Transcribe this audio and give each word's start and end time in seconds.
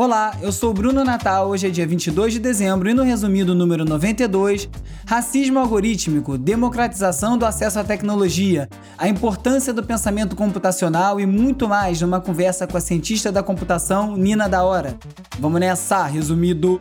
Olá, 0.00 0.32
eu 0.40 0.52
sou 0.52 0.72
Bruno 0.72 1.02
Natal, 1.02 1.48
hoje 1.48 1.66
é 1.66 1.70
dia 1.70 1.84
22 1.84 2.34
de 2.34 2.38
dezembro 2.38 2.88
e 2.88 2.94
no 2.94 3.02
resumido 3.02 3.52
número 3.52 3.84
92, 3.84 4.70
racismo 5.04 5.58
algorítmico, 5.58 6.38
democratização 6.38 7.36
do 7.36 7.44
acesso 7.44 7.80
à 7.80 7.82
tecnologia, 7.82 8.68
a 8.96 9.08
importância 9.08 9.74
do 9.74 9.82
pensamento 9.82 10.36
computacional 10.36 11.18
e 11.18 11.26
muito 11.26 11.68
mais 11.68 12.00
numa 12.00 12.20
conversa 12.20 12.64
com 12.64 12.76
a 12.76 12.80
cientista 12.80 13.32
da 13.32 13.42
computação 13.42 14.16
Nina 14.16 14.48
da 14.48 14.62
Hora. 14.62 14.96
Vamos 15.40 15.58
nessa, 15.58 16.04
resumido. 16.04 16.80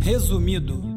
Resumido. 0.00 0.96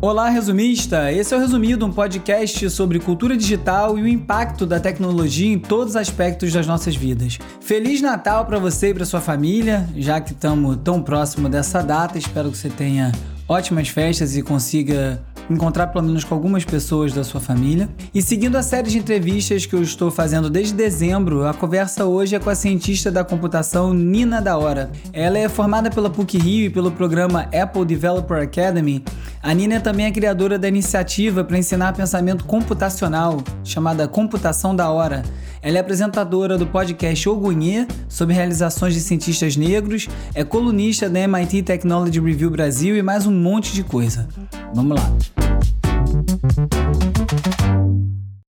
Olá, 0.00 0.28
resumista! 0.28 1.12
Esse 1.12 1.34
é 1.34 1.36
o 1.36 1.40
Resumido, 1.40 1.84
um 1.84 1.92
podcast 1.92 2.70
sobre 2.70 3.00
cultura 3.00 3.36
digital 3.36 3.98
e 3.98 4.02
o 4.02 4.06
impacto 4.06 4.64
da 4.64 4.78
tecnologia 4.78 5.52
em 5.52 5.58
todos 5.58 5.94
os 5.94 5.96
aspectos 5.96 6.52
das 6.52 6.68
nossas 6.68 6.94
vidas. 6.94 7.36
Feliz 7.60 8.00
Natal 8.00 8.46
para 8.46 8.60
você 8.60 8.90
e 8.90 8.94
para 8.94 9.04
sua 9.04 9.20
família, 9.20 9.88
já 9.96 10.20
que 10.20 10.34
estamos 10.34 10.78
tão 10.84 11.02
próximo 11.02 11.48
dessa 11.48 11.82
data. 11.82 12.16
Espero 12.16 12.48
que 12.48 12.56
você 12.56 12.68
tenha 12.68 13.10
ótimas 13.48 13.88
festas 13.88 14.36
e 14.36 14.42
consiga 14.42 15.20
encontrar 15.50 15.88
pelo 15.88 16.04
menos 16.04 16.24
com 16.24 16.34
algumas 16.34 16.64
pessoas 16.64 17.12
da 17.12 17.24
sua 17.24 17.40
família. 17.40 17.88
E 18.14 18.22
seguindo 18.22 18.56
a 18.56 18.62
série 18.62 18.90
de 18.90 18.98
entrevistas 18.98 19.66
que 19.66 19.74
eu 19.74 19.82
estou 19.82 20.10
fazendo 20.10 20.50
desde 20.50 20.74
dezembro, 20.74 21.46
a 21.46 21.54
conversa 21.54 22.04
hoje 22.04 22.34
é 22.34 22.38
com 22.38 22.50
a 22.50 22.54
cientista 22.54 23.10
da 23.10 23.24
computação 23.24 23.92
Nina 23.94 24.40
da 24.40 24.56
Hora. 24.56 24.90
Ela 25.12 25.38
é 25.38 25.48
formada 25.48 25.90
pela 25.90 26.10
PUC-Rio 26.10 26.66
e 26.66 26.70
pelo 26.70 26.90
programa 26.90 27.48
Apple 27.54 27.84
Developer 27.84 28.42
Academy. 28.42 29.04
A 29.42 29.54
Nina 29.54 29.76
é 29.76 29.80
também 29.80 30.06
a 30.06 30.12
criadora 30.12 30.58
da 30.58 30.68
iniciativa 30.68 31.44
para 31.44 31.58
ensinar 31.58 31.92
pensamento 31.92 32.44
computacional, 32.44 33.38
chamada 33.64 34.08
Computação 34.08 34.74
da 34.74 34.90
Hora. 34.90 35.22
Ela 35.60 35.78
é 35.78 35.80
apresentadora 35.80 36.56
do 36.56 36.66
podcast 36.66 37.28
Ogunhê, 37.28 37.86
sobre 38.08 38.34
realizações 38.34 38.94
de 38.94 39.00
cientistas 39.00 39.56
negros, 39.56 40.08
é 40.34 40.44
colunista 40.44 41.08
da 41.10 41.20
MIT 41.20 41.62
Technology 41.62 42.20
Review 42.20 42.50
Brasil 42.50 42.96
e 42.96 43.02
mais 43.02 43.26
um 43.26 43.32
monte 43.32 43.74
de 43.74 43.82
coisa. 43.82 44.28
Vamos 44.72 44.98
lá. 44.98 45.37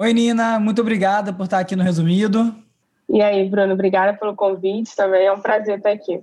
Oi, 0.00 0.12
Nina, 0.14 0.60
muito 0.60 0.80
obrigada 0.80 1.32
por 1.32 1.42
estar 1.42 1.58
aqui 1.58 1.74
no 1.74 1.82
Resumido. 1.82 2.54
E 3.08 3.20
aí, 3.20 3.50
Bruno, 3.50 3.72
obrigada 3.72 4.16
pelo 4.16 4.32
convite, 4.32 4.94
também 4.94 5.27
é 5.27 5.32
um 5.32 5.41
prazer 5.41 5.78
estar 5.78 5.91
aqui. 5.91 6.20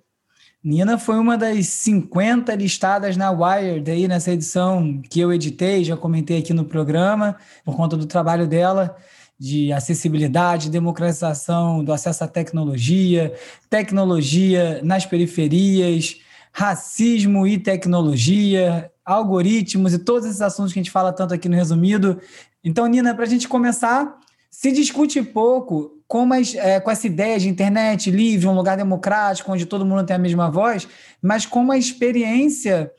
Nina 0.63 0.97
foi 0.97 1.17
uma 1.17 1.37
das 1.37 1.67
50 1.67 2.55
listadas 2.55 3.17
na 3.17 3.31
Wired 3.31 3.91
aí 3.91 4.07
nessa 4.07 4.31
edição 4.31 5.01
que 5.09 5.19
eu 5.19 5.33
editei, 5.33 5.83
já 5.83 5.97
comentei 5.97 6.39
aqui 6.39 6.53
no 6.53 6.63
programa, 6.63 7.35
por 7.65 7.75
conta 7.75 7.97
do 7.97 8.05
trabalho 8.05 8.47
dela 8.47 8.95
de 9.37 9.73
acessibilidade, 9.73 10.69
democratização 10.69 11.83
do 11.83 11.91
acesso 11.91 12.23
à 12.23 12.27
tecnologia, 12.29 13.33
tecnologia 13.69 14.79
nas 14.83 15.05
periferias, 15.05 16.21
racismo 16.53 17.45
e 17.45 17.57
tecnologia, 17.57 18.89
algoritmos 19.03 19.93
e 19.93 19.99
todos 19.99 20.25
esses 20.25 20.41
assuntos 20.41 20.71
que 20.71 20.79
a 20.79 20.81
gente 20.81 20.91
fala 20.91 21.11
tanto 21.11 21.33
aqui 21.33 21.49
no 21.49 21.55
resumido. 21.55 22.17
Então, 22.65 22.87
Nina, 22.87 23.13
para 23.13 23.25
a 23.25 23.27
gente 23.27 23.47
começar, 23.47 24.19
se 24.49 24.71
discute 24.71 25.21
pouco 25.21 26.01
como 26.07 26.33
as, 26.33 26.55
é, 26.55 26.79
com 26.79 26.89
essa 26.89 27.05
ideia 27.05 27.37
de 27.37 27.47
internet 27.47 28.09
livre, 28.09 28.47
um 28.47 28.55
lugar 28.55 28.75
democrático, 28.75 29.51
onde 29.51 29.67
todo 29.67 29.85
mundo 29.85 30.03
tem 30.03 30.15
a 30.15 30.19
mesma 30.19 30.49
voz, 30.49 30.87
mas 31.21 31.45
como 31.45 31.71
a 31.71 31.77
experiência 31.77 32.91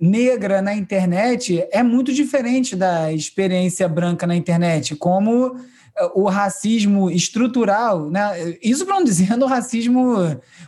negra 0.00 0.62
na 0.62 0.74
internet 0.74 1.62
é 1.70 1.82
muito 1.82 2.12
diferente 2.12 2.74
da 2.74 3.12
experiência 3.12 3.86
branca 3.86 4.26
na 4.26 4.34
internet, 4.34 4.96
como 4.96 5.56
o 6.14 6.28
racismo 6.28 7.10
estrutural, 7.10 8.08
né? 8.10 8.56
Isso 8.62 8.86
para 8.86 8.96
não 8.96 9.04
dizer 9.04 9.32
o 9.38 9.46
racismo, 9.46 10.16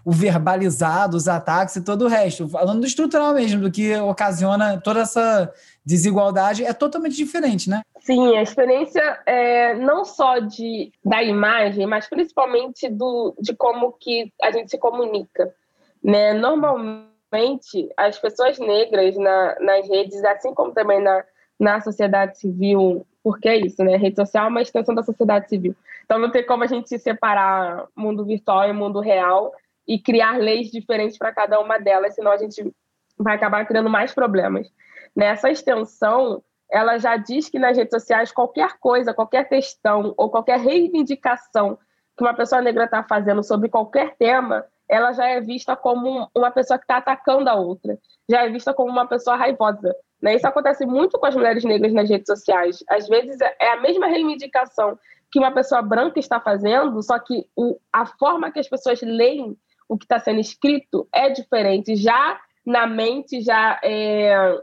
o 0.05 0.13
verbalizado, 0.13 1.17
os 1.17 1.29
ataques 1.29 1.77
e 1.77 1.85
todo 1.85 2.05
o 2.05 2.09
resto, 2.09 2.49
falando 2.49 2.81
do 2.81 2.87
estrutural 2.87 3.35
mesmo, 3.35 3.63
do 3.63 3.71
que 3.71 3.95
ocasiona 3.97 4.81
toda 4.81 5.01
essa 5.01 5.53
desigualdade, 5.85 6.65
é 6.65 6.73
totalmente 6.73 7.17
diferente, 7.17 7.69
né? 7.69 7.83
Sim, 8.01 8.37
a 8.37 8.43
experiência 8.43 9.21
é, 9.25 9.75
não 9.75 10.05
só 10.05 10.39
de, 10.39 10.93
da 11.05 11.23
imagem, 11.23 11.87
mas 11.87 12.07
principalmente 12.07 12.89
do, 12.89 13.35
de 13.41 13.55
como 13.55 13.93
que 13.93 14.33
a 14.43 14.51
gente 14.51 14.71
se 14.71 14.79
comunica, 14.79 15.55
né? 16.03 16.35
Normalmente 16.35 17.89
as 17.97 18.19
pessoas 18.19 18.59
negras 18.59 19.17
na, 19.17 19.57
nas 19.61 19.89
redes, 19.89 20.23
assim 20.25 20.53
como 20.53 20.73
também 20.73 21.03
na, 21.03 21.25
na 21.59 21.81
sociedade 21.81 22.39
civil, 22.39 23.07
porque 23.25 23.49
é 23.49 23.57
isso, 23.57 23.83
né? 23.83 23.97
Rede 23.97 24.17
social 24.17 24.45
é 24.45 24.49
uma 24.49 24.61
extensão 24.61 24.95
da 24.95 25.03
sociedade 25.03 25.49
civil. 25.49 25.75
Então 26.05 26.19
não 26.19 26.31
tem 26.31 26.45
como 26.45 26.63
a 26.63 26.67
gente 26.67 26.99
separar 26.99 27.87
mundo 27.97 28.25
virtual 28.25 28.69
e 28.69 28.73
mundo 28.73 29.01
real 29.01 29.53
e 29.89 29.99
criar 29.99 30.39
leis 30.39 30.71
diferentes 30.71 31.17
para 31.17 31.33
cada 31.33 31.59
uma 31.59 31.79
delas, 31.79 32.15
senão 32.15 32.31
a 32.31 32.37
gente 32.37 32.71
vai 33.19 33.37
acabar 33.37 33.67
criando 33.67 33.89
mais 33.89 34.13
problemas. 34.13 34.71
Nessa 35.17 35.51
extensão, 35.51 36.43
ela 36.71 36.99
já 36.99 37.17
diz 37.17 37.49
que 37.49 37.59
nas 37.59 37.77
redes 37.77 37.93
sociais 37.93 38.31
qualquer 38.31 38.79
coisa, 38.79 39.15
qualquer 39.15 39.49
questão 39.49 40.13
ou 40.19 40.29
qualquer 40.29 40.59
reivindicação 40.59 41.79
que 42.17 42.23
uma 42.23 42.35
pessoa 42.35 42.61
negra 42.61 42.85
está 42.85 43.03
fazendo 43.03 43.43
sobre 43.43 43.69
qualquer 43.69 44.15
tema 44.17 44.65
ela 44.89 45.13
já 45.13 45.27
é 45.27 45.41
vista 45.41 45.75
como 45.75 46.29
uma 46.35 46.51
pessoa 46.51 46.79
que 46.79 46.85
está 46.85 46.99
atacando 46.99 47.49
a 47.49 47.55
outra, 47.55 47.99
já 48.29 48.45
é 48.45 48.51
vista 48.51 48.75
como 48.75 48.91
uma 48.91 49.07
pessoa 49.07 49.37
raivosa. 49.37 49.95
Né? 50.25 50.37
Isso 50.37 50.47
acontece 50.47 50.87
muito 50.87 51.19
com 51.19 51.27
as 51.27 51.35
mulheres 51.35 51.63
negras 51.65 51.93
nas 51.93 52.09
redes 52.09 52.27
sociais. 52.27 52.83
Às 52.89 53.07
vezes 53.07 53.39
é 53.61 53.69
a 53.73 53.81
mesma 53.83 54.07
reivindicação 54.07 54.99
que 55.31 55.39
uma 55.39 55.53
pessoa 55.53 55.83
branca 55.83 56.19
está 56.19 56.41
fazendo, 56.41 57.03
só 57.03 57.19
que 57.19 57.45
o, 57.55 57.79
a 57.93 58.07
forma 58.07 58.51
que 58.51 58.59
as 58.59 58.67
pessoas 58.67 59.03
leem 59.03 59.55
o 59.87 59.99
que 59.99 60.07
está 60.07 60.19
sendo 60.19 60.41
escrito 60.41 61.07
é 61.15 61.29
diferente, 61.29 61.95
já 61.95 62.41
na 62.65 62.87
mente, 62.87 63.43
já 63.43 63.79
é, 63.85 64.59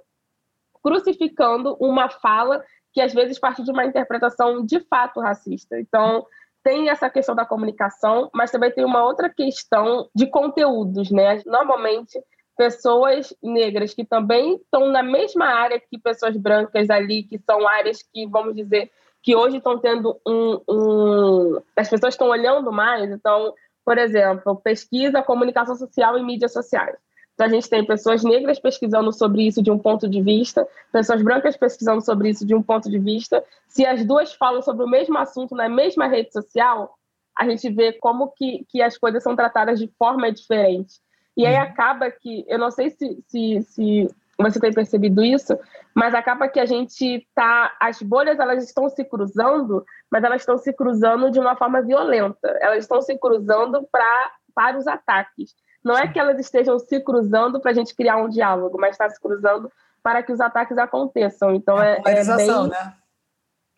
crucificando 0.83 1.77
uma 1.79 2.09
fala 2.09 2.63
que 2.91 2.99
às 2.99 3.13
vezes 3.13 3.37
parte 3.37 3.63
de 3.63 3.69
uma 3.69 3.85
interpretação 3.85 4.65
de 4.65 4.79
fato 4.79 5.19
racista. 5.19 5.79
Então, 5.79 6.25
tem 6.63 6.89
essa 6.89 7.07
questão 7.07 7.35
da 7.35 7.45
comunicação, 7.45 8.31
mas 8.33 8.49
também 8.49 8.71
tem 8.71 8.83
uma 8.83 9.03
outra 9.03 9.29
questão 9.29 10.09
de 10.15 10.25
conteúdos, 10.25 11.11
né? 11.11 11.39
Normalmente, 11.45 12.19
pessoas 12.61 13.33
negras 13.41 13.91
que 13.91 14.05
também 14.05 14.57
estão 14.57 14.91
na 14.91 15.01
mesma 15.01 15.45
área 15.45 15.79
que 15.79 15.97
pessoas 15.97 16.37
brancas 16.37 16.91
ali, 16.91 17.23
que 17.23 17.39
são 17.39 17.67
áreas 17.67 18.03
que, 18.03 18.27
vamos 18.27 18.55
dizer, 18.55 18.91
que 19.23 19.35
hoje 19.35 19.57
estão 19.57 19.79
tendo 19.79 20.15
um, 20.27 20.61
um... 20.69 21.61
As 21.75 21.89
pessoas 21.89 22.13
estão 22.13 22.29
olhando 22.29 22.71
mais, 22.71 23.09
então, 23.09 23.55
por 23.83 23.97
exemplo, 23.97 24.55
pesquisa, 24.57 25.23
comunicação 25.23 25.75
social 25.75 26.19
e 26.19 26.23
mídias 26.23 26.53
sociais. 26.53 26.95
Então, 27.33 27.47
a 27.47 27.49
gente 27.49 27.67
tem 27.67 27.83
pessoas 27.83 28.23
negras 28.23 28.59
pesquisando 28.59 29.11
sobre 29.11 29.41
isso 29.41 29.63
de 29.63 29.71
um 29.71 29.79
ponto 29.79 30.07
de 30.07 30.21
vista, 30.21 30.67
pessoas 30.91 31.23
brancas 31.23 31.57
pesquisando 31.57 32.05
sobre 32.05 32.29
isso 32.29 32.45
de 32.45 32.53
um 32.53 32.61
ponto 32.61 32.91
de 32.91 32.99
vista. 32.99 33.43
Se 33.67 33.87
as 33.87 34.05
duas 34.05 34.35
falam 34.35 34.61
sobre 34.61 34.85
o 34.85 34.87
mesmo 34.87 35.17
assunto 35.17 35.55
na 35.55 35.67
mesma 35.67 36.05
rede 36.05 36.31
social, 36.31 36.95
a 37.35 37.49
gente 37.49 37.67
vê 37.71 37.93
como 37.93 38.27
que, 38.37 38.63
que 38.69 38.83
as 38.83 38.99
coisas 38.99 39.23
são 39.23 39.35
tratadas 39.35 39.79
de 39.79 39.87
forma 39.97 40.31
diferente. 40.31 41.01
E 41.35 41.45
aí 41.45 41.55
uhum. 41.55 41.61
acaba 41.61 42.11
que, 42.11 42.45
eu 42.47 42.59
não 42.59 42.71
sei 42.71 42.89
se, 42.89 43.23
se, 43.27 43.61
se 43.61 44.15
você 44.37 44.59
tem 44.59 44.73
percebido 44.73 45.23
isso, 45.23 45.57
mas 45.93 46.13
acaba 46.13 46.47
que 46.47 46.59
a 46.59 46.65
gente 46.65 47.27
tá, 47.33 47.75
as 47.79 48.01
bolhas 48.01 48.39
elas 48.39 48.63
estão 48.63 48.89
se 48.89 49.03
cruzando, 49.05 49.85
mas 50.09 50.23
elas 50.23 50.41
estão 50.41 50.57
se 50.57 50.73
cruzando 50.73 51.31
de 51.31 51.39
uma 51.39 51.55
forma 51.55 51.81
violenta. 51.81 52.47
Elas 52.59 52.79
estão 52.79 53.01
se 53.01 53.17
cruzando 53.17 53.87
para 53.91 54.31
para 54.53 54.77
os 54.77 54.85
ataques. 54.85 55.55
Não 55.83 55.97
é 55.97 56.07
que 56.07 56.19
elas 56.19 56.37
estejam 56.39 56.77
se 56.77 56.99
cruzando 56.99 57.59
para 57.59 57.71
a 57.71 57.73
gente 57.73 57.95
criar 57.95 58.17
um 58.17 58.29
diálogo, 58.29 58.77
mas 58.77 58.91
está 58.91 59.09
se 59.09 59.19
cruzando 59.19 59.71
para 60.03 60.21
que 60.21 60.31
os 60.31 60.39
ataques 60.39 60.77
aconteçam. 60.77 61.55
Então 61.55 61.81
é, 61.81 61.93
é 61.93 62.01
polarização, 62.01 62.65
é 62.65 62.69
bem... 62.69 62.79
né? 62.79 62.93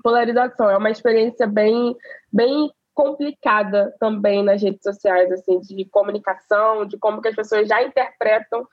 Polarização 0.04 0.70
é 0.70 0.78
uma 0.78 0.90
experiência 0.90 1.48
bem, 1.48 1.96
bem 2.32 2.72
complicada 2.94 3.94
também 4.00 4.44
nas 4.44 4.62
redes 4.62 4.82
sociais, 4.84 5.32
assim, 5.32 5.60
de 5.60 5.86
comunicação, 5.86 6.86
de 6.86 6.98
como 6.98 7.22
que 7.22 7.28
as 7.28 7.36
pessoas 7.36 7.68
já 7.68 7.82
interpretam 7.84 8.68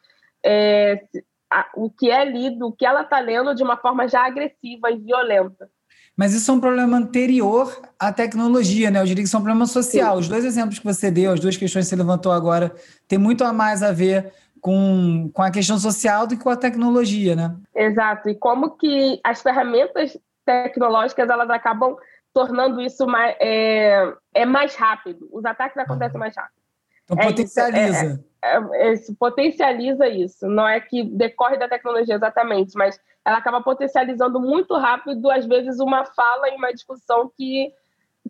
é, 0.45 1.03
a, 1.51 1.67
o 1.75 1.91
que 1.91 2.11
é 2.11 2.25
lido, 2.25 2.69
o 2.69 2.73
que 2.73 2.87
ela 2.87 3.03
está 3.03 3.19
lendo 3.19 3.55
de 3.55 3.63
uma 3.63 3.77
forma 3.77 4.07
já 4.09 4.25
agressiva 4.25 4.91
e 4.91 4.99
violenta. 4.99 5.69
Mas 6.17 6.35
isso 6.35 6.51
é 6.51 6.55
um 6.55 6.61
problema 6.61 6.99
anterior 6.99 7.81
à 7.99 8.13
tecnologia, 8.13 8.91
né? 8.91 9.01
Eu 9.01 9.07
diria 9.07 9.23
que 9.23 9.27
isso 9.29 9.37
é 9.37 9.39
um 9.39 9.43
problema 9.43 9.67
social. 9.67 10.17
Sim. 10.17 10.21
Os 10.21 10.29
dois 10.29 10.45
exemplos 10.45 10.79
que 10.79 10.85
você 10.85 11.11
deu, 11.11 11.33
as 11.33 11.41
duas 11.41 11.57
questões 11.57 11.87
que 11.87 11.91
você 11.91 11.97
levantou 11.97 12.31
agora, 12.31 12.75
tem 13.09 13.19
muito 13.19 13.43
a 13.43 13.53
mais 13.53 13.83
a 13.83 13.91
ver 13.91 14.33
com, 14.61 15.31
com 15.33 15.43
a 15.43 15.51
questão 15.51 15.79
social 15.79 16.27
do 16.27 16.37
que 16.37 16.43
com 16.43 16.51
a 16.51 16.57
tecnologia, 16.57 17.35
né? 17.35 17.57
Exato. 17.75 18.29
E 18.29 18.35
como 18.35 18.77
que 18.77 19.19
as 19.25 19.41
ferramentas 19.41 20.19
tecnológicas 20.45 21.29
elas 21.29 21.49
acabam 21.49 21.97
tornando 22.33 22.81
isso 22.81 23.07
mais, 23.07 23.37
é, 23.41 24.13
é 24.35 24.47
mais 24.47 24.75
rápido. 24.75 25.29
Os 25.33 25.45
ataques 25.45 25.77
acontecem 25.77 26.19
mais 26.19 26.37
rápido. 26.37 26.61
Então 27.05 27.19
é 27.19 27.27
potencializa. 27.27 28.07
Isso, 28.07 28.25
é, 28.43 28.57
é, 28.57 28.93
é 28.93 28.97
potencializa 29.19 30.09
isso. 30.09 30.47
Não 30.47 30.67
é 30.67 30.81
que 30.81 31.03
decorre 31.03 31.57
da 31.57 31.69
tecnologia 31.69 32.15
exatamente, 32.15 32.77
mas 32.77 33.01
ela 33.25 33.39
acaba 33.39 33.61
potencializando 33.63 34.41
muito 34.41 34.77
rápido, 34.77 35.31
às 35.31 35.45
vezes, 35.45 35.81
uma 35.81 36.05
fala 36.05 36.49
e 36.49 36.57
uma 36.57 36.73
discussão 36.73 37.31
que, 37.37 37.73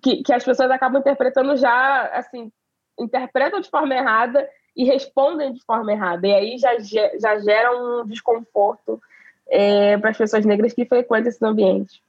que, 0.03 0.23
que 0.23 0.33
as 0.33 0.45
pessoas 0.45 0.71
acabam 0.71 1.01
interpretando 1.01 1.57
já, 1.57 2.07
assim, 2.15 2.51
interpretam 2.99 3.61
de 3.61 3.71
forma 3.71 3.95
errada 3.95 4.49
e 4.77 4.85
respondem 4.85 5.53
de 5.53 5.63
forma 5.65 5.93
errada. 5.93 6.27
E 6.27 6.35
aí 6.35 6.59
já, 6.59 6.77
já 6.79 7.39
gera 7.39 7.77
um 7.77 8.07
desconforto 8.07 9.01
é, 9.49 9.97
para 9.99 10.11
as 10.11 10.19
pessoas 10.19 10.45
negras 10.45 10.73
que 10.73 10.85
frequentam 10.85 11.29
esse 11.29 11.45
ambiente. 11.45 12.03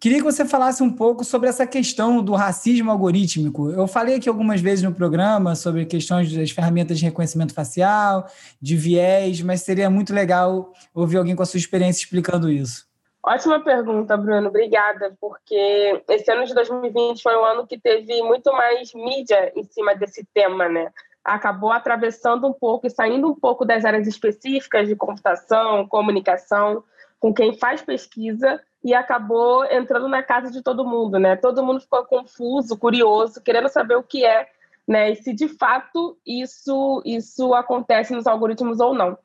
Queria 0.00 0.18
que 0.18 0.24
você 0.24 0.44
falasse 0.44 0.80
um 0.80 0.94
pouco 0.94 1.24
sobre 1.24 1.48
essa 1.48 1.66
questão 1.66 2.22
do 2.22 2.32
racismo 2.32 2.88
algorítmico. 2.88 3.70
Eu 3.70 3.88
falei 3.88 4.14
aqui 4.14 4.28
algumas 4.28 4.60
vezes 4.60 4.84
no 4.84 4.94
programa 4.94 5.56
sobre 5.56 5.84
questões 5.86 6.32
das 6.32 6.52
ferramentas 6.52 7.00
de 7.00 7.04
reconhecimento 7.04 7.52
facial, 7.52 8.26
de 8.62 8.76
viés, 8.76 9.42
mas 9.42 9.62
seria 9.62 9.90
muito 9.90 10.14
legal 10.14 10.72
ouvir 10.94 11.16
alguém 11.16 11.34
com 11.34 11.42
a 11.42 11.46
sua 11.46 11.58
experiência 11.58 12.04
explicando 12.04 12.48
isso. 12.48 12.86
Ótima 13.24 13.58
pergunta, 13.58 14.16
Bruno. 14.16 14.48
Obrigada, 14.48 15.16
porque 15.20 16.00
esse 16.08 16.30
ano 16.30 16.44
de 16.44 16.54
2020 16.54 17.20
foi 17.20 17.36
um 17.36 17.44
ano 17.44 17.66
que 17.66 17.76
teve 17.76 18.22
muito 18.22 18.52
mais 18.52 18.94
mídia 18.94 19.52
em 19.56 19.64
cima 19.64 19.96
desse 19.96 20.24
tema, 20.32 20.68
né? 20.68 20.92
Acabou 21.24 21.72
atravessando 21.72 22.46
um 22.46 22.52
pouco 22.52 22.86
e 22.86 22.90
saindo 22.90 23.28
um 23.28 23.34
pouco 23.34 23.64
das 23.64 23.84
áreas 23.84 24.06
específicas 24.06 24.86
de 24.86 24.94
computação, 24.94 25.88
comunicação, 25.88 26.84
com 27.18 27.32
quem 27.32 27.58
faz 27.58 27.82
pesquisa 27.82 28.62
e 28.82 28.94
acabou 28.94 29.64
entrando 29.64 30.08
na 30.08 30.22
casa 30.22 30.50
de 30.50 30.62
todo 30.62 30.86
mundo, 30.86 31.18
né? 31.18 31.36
Todo 31.36 31.64
mundo 31.64 31.80
ficou 31.80 32.04
confuso, 32.04 32.78
curioso, 32.78 33.42
querendo 33.42 33.68
saber 33.68 33.96
o 33.96 34.02
que 34.02 34.24
é, 34.24 34.48
né? 34.86 35.10
E 35.10 35.16
se 35.16 35.32
de 35.32 35.48
fato 35.48 36.18
isso 36.26 37.02
isso 37.04 37.54
acontece 37.54 38.14
nos 38.14 38.26
algoritmos 38.26 38.80
ou 38.80 38.94
não. 38.94 39.18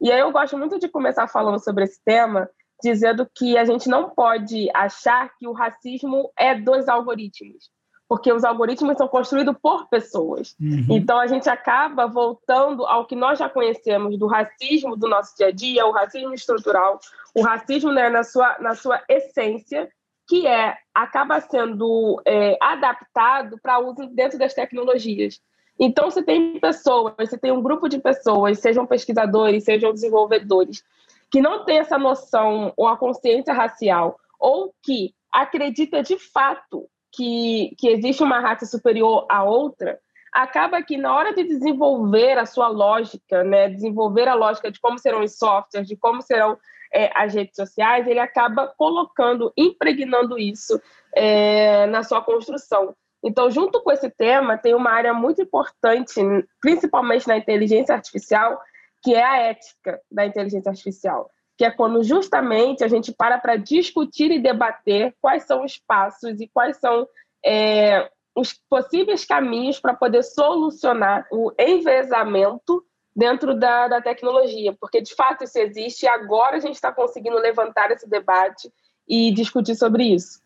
E 0.00 0.10
aí 0.10 0.20
eu 0.20 0.32
gosto 0.32 0.56
muito 0.56 0.78
de 0.78 0.88
começar 0.88 1.28
falando 1.28 1.62
sobre 1.62 1.84
esse 1.84 2.00
tema, 2.04 2.48
dizendo 2.82 3.28
que 3.34 3.56
a 3.56 3.64
gente 3.64 3.88
não 3.88 4.10
pode 4.10 4.68
achar 4.74 5.30
que 5.36 5.46
o 5.46 5.52
racismo 5.52 6.32
é 6.36 6.54
dos 6.54 6.88
algoritmos 6.88 7.70
porque 8.12 8.30
os 8.30 8.44
algoritmos 8.44 8.98
são 8.98 9.08
construídos 9.08 9.56
por 9.62 9.88
pessoas. 9.88 10.54
Uhum. 10.60 10.84
Então 10.90 11.18
a 11.18 11.26
gente 11.26 11.48
acaba 11.48 12.06
voltando 12.06 12.84
ao 12.84 13.06
que 13.06 13.16
nós 13.16 13.38
já 13.38 13.48
conhecemos 13.48 14.18
do 14.18 14.26
racismo 14.26 14.94
do 14.94 15.08
nosso 15.08 15.34
dia 15.34 15.46
a 15.46 15.50
dia, 15.50 15.86
o 15.86 15.92
racismo 15.92 16.34
estrutural, 16.34 17.00
o 17.34 17.40
racismo 17.40 17.90
né, 17.90 18.10
na, 18.10 18.22
sua, 18.22 18.58
na 18.58 18.74
sua 18.74 19.02
essência, 19.08 19.90
que 20.28 20.46
é 20.46 20.76
acaba 20.94 21.40
sendo 21.40 22.20
é, 22.26 22.58
adaptado 22.60 23.58
para 23.62 23.78
uso 23.78 24.06
dentro 24.08 24.38
das 24.38 24.52
tecnologias. 24.52 25.40
Então, 25.80 26.10
você 26.10 26.22
tem 26.22 26.60
pessoas, 26.60 27.14
você 27.18 27.38
tem 27.38 27.50
um 27.50 27.62
grupo 27.62 27.88
de 27.88 27.98
pessoas, 27.98 28.58
sejam 28.58 28.84
pesquisadores, 28.84 29.64
sejam 29.64 29.90
desenvolvedores, 29.90 30.84
que 31.30 31.40
não 31.40 31.64
tem 31.64 31.78
essa 31.78 31.96
noção 31.96 32.74
ou 32.76 32.86
a 32.86 32.98
consciência 32.98 33.54
racial, 33.54 34.20
ou 34.38 34.74
que 34.82 35.14
acredita 35.32 36.02
de 36.02 36.18
fato 36.18 36.90
que, 37.12 37.74
que 37.78 37.88
existe 37.88 38.22
uma 38.22 38.40
raça 38.40 38.66
superior 38.66 39.26
à 39.28 39.44
outra, 39.44 39.98
acaba 40.32 40.82
que 40.82 40.96
na 40.96 41.14
hora 41.14 41.34
de 41.34 41.44
desenvolver 41.44 42.38
a 42.38 42.46
sua 42.46 42.68
lógica, 42.68 43.44
né, 43.44 43.68
desenvolver 43.68 44.26
a 44.26 44.34
lógica 44.34 44.70
de 44.70 44.80
como 44.80 44.98
serão 44.98 45.22
os 45.22 45.36
softwares, 45.36 45.86
de 45.86 45.94
como 45.94 46.22
serão 46.22 46.58
é, 46.92 47.10
as 47.14 47.34
redes 47.34 47.54
sociais, 47.54 48.06
ele 48.06 48.18
acaba 48.18 48.66
colocando, 48.66 49.52
impregnando 49.56 50.38
isso 50.38 50.80
é, 51.14 51.86
na 51.86 52.02
sua 52.02 52.22
construção. 52.22 52.94
Então, 53.22 53.50
junto 53.50 53.80
com 53.82 53.92
esse 53.92 54.10
tema, 54.10 54.58
tem 54.58 54.74
uma 54.74 54.90
área 54.90 55.14
muito 55.14 55.42
importante, 55.42 56.20
principalmente 56.60 57.28
na 57.28 57.36
inteligência 57.36 57.94
artificial, 57.94 58.60
que 59.02 59.14
é 59.14 59.22
a 59.22 59.36
ética 59.38 60.00
da 60.10 60.26
inteligência 60.26 60.70
artificial 60.70 61.30
que 61.62 61.66
é 61.66 61.70
quando 61.70 62.02
justamente 62.02 62.82
a 62.82 62.88
gente 62.88 63.12
para 63.12 63.38
para 63.38 63.54
discutir 63.54 64.32
e 64.32 64.42
debater 64.42 65.14
quais 65.20 65.44
são 65.44 65.64
os 65.64 65.78
passos 65.78 66.40
e 66.40 66.48
quais 66.48 66.76
são 66.78 67.06
é, 67.44 68.10
os 68.34 68.52
possíveis 68.68 69.24
caminhos 69.24 69.78
para 69.78 69.94
poder 69.94 70.24
solucionar 70.24 71.24
o 71.30 71.52
envezamento 71.56 72.84
dentro 73.14 73.54
da, 73.54 73.86
da 73.86 74.02
tecnologia, 74.02 74.76
porque 74.80 75.00
de 75.00 75.14
fato 75.14 75.44
isso 75.44 75.56
existe 75.56 76.04
e 76.04 76.08
agora 76.08 76.56
a 76.56 76.58
gente 76.58 76.74
está 76.74 76.90
conseguindo 76.90 77.36
levantar 77.36 77.92
esse 77.92 78.10
debate 78.10 78.68
e 79.06 79.30
discutir 79.30 79.76
sobre 79.76 80.02
isso. 80.02 80.41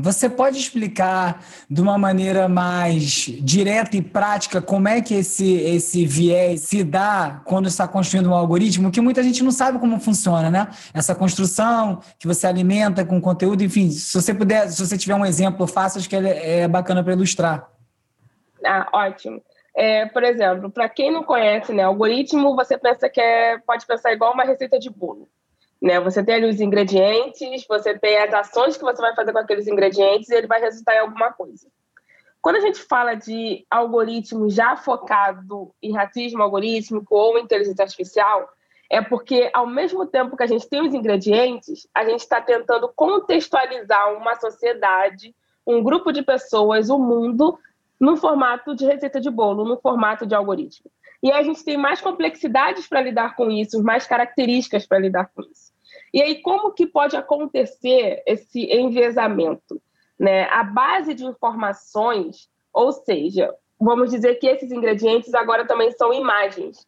Você 0.00 0.28
pode 0.28 0.58
explicar 0.58 1.42
de 1.68 1.82
uma 1.82 1.98
maneira 1.98 2.48
mais 2.48 3.02
direta 3.40 3.96
e 3.96 4.02
prática 4.02 4.62
como 4.62 4.86
é 4.86 5.00
que 5.00 5.14
esse, 5.14 5.54
esse 5.54 6.06
viés 6.06 6.60
se 6.60 6.84
dá 6.84 7.42
quando 7.44 7.66
está 7.66 7.88
construindo 7.88 8.30
um 8.30 8.34
algoritmo, 8.34 8.90
que 8.92 9.00
muita 9.00 9.22
gente 9.22 9.42
não 9.42 9.50
sabe 9.50 9.78
como 9.78 9.98
funciona, 9.98 10.50
né? 10.50 10.68
Essa 10.94 11.14
construção 11.14 12.00
que 12.18 12.26
você 12.26 12.46
alimenta 12.46 13.04
com 13.04 13.20
conteúdo, 13.20 13.64
enfim, 13.64 13.90
se 13.90 14.14
você 14.14 14.32
puder, 14.32 14.68
se 14.68 14.86
você 14.86 14.96
tiver 14.96 15.14
um 15.14 15.26
exemplo 15.26 15.66
fácil, 15.66 15.98
acho 15.98 16.08
que 16.08 16.16
é, 16.16 16.60
é 16.60 16.68
bacana 16.68 17.02
para 17.02 17.14
ilustrar. 17.14 17.68
Ah, 18.64 18.88
ótimo. 18.92 19.42
É, 19.76 20.06
por 20.06 20.24
exemplo, 20.24 20.70
para 20.70 20.88
quem 20.88 21.12
não 21.12 21.22
conhece, 21.22 21.72
né, 21.72 21.84
algoritmo, 21.84 22.56
você 22.56 22.76
pensa 22.76 23.08
que 23.08 23.20
é, 23.20 23.58
pode 23.58 23.86
pensar 23.86 24.12
igual 24.12 24.32
uma 24.32 24.44
receita 24.44 24.78
de 24.78 24.90
bolo. 24.90 25.28
Né? 25.80 26.00
Você 26.00 26.24
tem 26.24 26.36
ali 26.36 26.46
os 26.48 26.60
ingredientes, 26.60 27.66
você 27.68 27.98
tem 27.98 28.18
as 28.18 28.34
ações 28.34 28.76
que 28.76 28.82
você 28.82 29.00
vai 29.00 29.14
fazer 29.14 29.32
com 29.32 29.38
aqueles 29.38 29.66
ingredientes 29.66 30.28
e 30.28 30.34
ele 30.34 30.46
vai 30.46 30.60
resultar 30.60 30.96
em 30.96 31.00
alguma 31.00 31.32
coisa. 31.32 31.68
Quando 32.40 32.56
a 32.56 32.60
gente 32.60 32.80
fala 32.80 33.14
de 33.14 33.66
algoritmo 33.70 34.48
já 34.48 34.76
focado 34.76 35.72
em 35.82 35.92
racismo 35.92 36.42
algorítmico 36.42 37.14
ou 37.14 37.38
inteligência 37.38 37.82
artificial, 37.82 38.48
é 38.90 39.02
porque, 39.02 39.50
ao 39.52 39.66
mesmo 39.66 40.06
tempo 40.06 40.36
que 40.36 40.42
a 40.42 40.46
gente 40.46 40.68
tem 40.68 40.80
os 40.80 40.94
ingredientes, 40.94 41.86
a 41.94 42.04
gente 42.04 42.20
está 42.20 42.40
tentando 42.40 42.88
contextualizar 42.94 44.14
uma 44.14 44.34
sociedade, 44.36 45.34
um 45.66 45.82
grupo 45.82 46.10
de 46.10 46.22
pessoas, 46.22 46.88
o 46.88 46.96
um 46.96 46.98
mundo, 46.98 47.58
no 48.00 48.16
formato 48.16 48.74
de 48.74 48.86
receita 48.86 49.20
de 49.20 49.30
bolo, 49.30 49.64
no 49.64 49.78
formato 49.78 50.24
de 50.24 50.34
algoritmo. 50.34 50.90
E 51.22 51.32
a 51.32 51.42
gente 51.42 51.64
tem 51.64 51.76
mais 51.76 52.00
complexidades 52.00 52.86
para 52.86 53.00
lidar 53.00 53.34
com 53.34 53.50
isso, 53.50 53.82
mais 53.82 54.06
características 54.06 54.86
para 54.86 54.98
lidar 54.98 55.30
com 55.34 55.42
isso. 55.42 55.72
E 56.12 56.22
aí, 56.22 56.40
como 56.40 56.72
que 56.72 56.86
pode 56.86 57.16
acontecer 57.16 58.22
esse 58.26 58.60
enviesamento? 58.72 59.80
Né? 60.18 60.44
A 60.44 60.62
base 60.62 61.14
de 61.14 61.24
informações, 61.24 62.48
ou 62.72 62.92
seja, 62.92 63.52
vamos 63.80 64.10
dizer 64.10 64.36
que 64.36 64.46
esses 64.46 64.70
ingredientes 64.70 65.34
agora 65.34 65.66
também 65.66 65.90
são 65.92 66.12
imagens. 66.12 66.86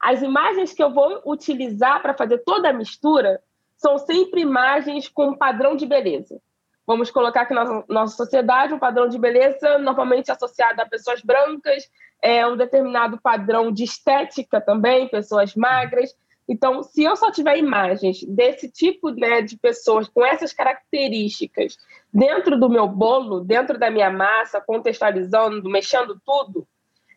As 0.00 0.22
imagens 0.22 0.72
que 0.72 0.82
eu 0.82 0.92
vou 0.92 1.22
utilizar 1.24 2.02
para 2.02 2.14
fazer 2.14 2.38
toda 2.38 2.68
a 2.68 2.72
mistura 2.72 3.42
são 3.76 3.98
sempre 3.98 4.40
imagens 4.40 5.08
com 5.08 5.34
padrão 5.34 5.76
de 5.76 5.86
beleza. 5.86 6.40
Vamos 6.86 7.10
colocar 7.10 7.42
aqui 7.42 7.54
na 7.54 7.84
nossa 7.88 8.16
sociedade 8.16 8.74
um 8.74 8.78
padrão 8.78 9.08
de 9.08 9.18
beleza 9.18 9.78
normalmente 9.78 10.32
associado 10.32 10.80
a 10.80 10.86
pessoas 10.86 11.22
brancas, 11.22 11.88
é, 12.20 12.46
um 12.46 12.56
determinado 12.56 13.20
padrão 13.20 13.70
de 13.70 13.84
estética 13.84 14.60
também, 14.60 15.08
pessoas 15.08 15.54
magras. 15.54 16.14
Então, 16.48 16.82
se 16.82 17.04
eu 17.04 17.14
só 17.16 17.30
tiver 17.30 17.56
imagens 17.56 18.24
desse 18.24 18.68
tipo 18.68 19.10
né, 19.10 19.42
de 19.42 19.56
pessoas 19.56 20.08
com 20.08 20.24
essas 20.24 20.52
características 20.52 21.76
dentro 22.12 22.58
do 22.58 22.68
meu 22.68 22.88
bolo, 22.88 23.40
dentro 23.40 23.78
da 23.78 23.90
minha 23.90 24.10
massa, 24.10 24.60
contextualizando, 24.60 25.70
mexendo 25.70 26.20
tudo, 26.24 26.66